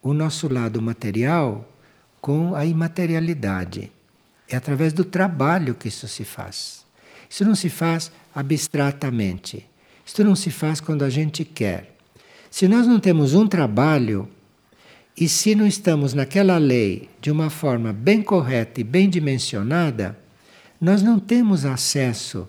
o 0.00 0.14
nosso 0.14 0.52
lado 0.52 0.80
material 0.80 1.68
com 2.20 2.54
a 2.54 2.64
imaterialidade. 2.64 3.90
É 4.48 4.56
através 4.56 4.92
do 4.92 5.04
trabalho 5.04 5.74
que 5.74 5.88
isso 5.88 6.06
se 6.06 6.24
faz. 6.24 6.84
Isso 7.28 7.44
não 7.44 7.54
se 7.54 7.68
faz 7.68 8.12
abstratamente. 8.34 9.66
Isso 10.04 10.22
não 10.22 10.36
se 10.36 10.50
faz 10.50 10.80
quando 10.80 11.04
a 11.04 11.10
gente 11.10 11.44
quer. 11.44 11.91
Se 12.52 12.68
nós 12.68 12.86
não 12.86 13.00
temos 13.00 13.32
um 13.32 13.48
trabalho 13.48 14.28
e 15.16 15.26
se 15.26 15.54
não 15.54 15.66
estamos 15.66 16.12
naquela 16.12 16.58
lei 16.58 17.08
de 17.18 17.30
uma 17.30 17.48
forma 17.48 17.94
bem 17.94 18.20
correta 18.20 18.78
e 18.78 18.84
bem 18.84 19.08
dimensionada, 19.08 20.18
nós 20.78 21.02
não 21.02 21.18
temos 21.18 21.64
acesso 21.64 22.46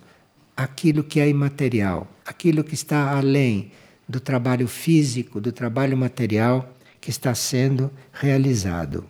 àquilo 0.57 1.05
que 1.05 1.21
é 1.21 1.29
imaterial, 1.29 2.05
aquilo 2.25 2.65
que 2.65 2.73
está 2.73 3.17
além 3.17 3.71
do 4.05 4.19
trabalho 4.19 4.67
físico, 4.67 5.39
do 5.39 5.53
trabalho 5.53 5.95
material 5.95 6.75
que 6.99 7.09
está 7.09 7.33
sendo 7.33 7.89
realizado. 8.11 9.05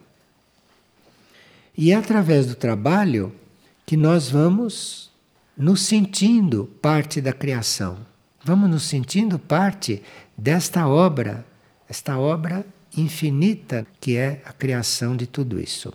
E 1.76 1.92
é 1.92 1.96
através 1.96 2.46
do 2.46 2.54
trabalho 2.54 3.34
que 3.84 3.98
nós 3.98 4.30
vamos 4.30 5.10
nos 5.58 5.82
sentindo 5.82 6.66
parte 6.80 7.20
da 7.20 7.34
criação. 7.34 8.14
Vamos 8.46 8.70
nos 8.70 8.84
sentindo 8.84 9.40
parte 9.40 10.04
desta 10.38 10.88
obra, 10.88 11.46
esta 11.90 12.18
obra 12.18 12.66
infinita 12.96 13.86
que 14.00 14.18
é 14.18 14.42
a 14.46 14.54
criação 14.54 15.16
de 15.16 15.28
tudo 15.28 15.60
isso. 15.60 15.94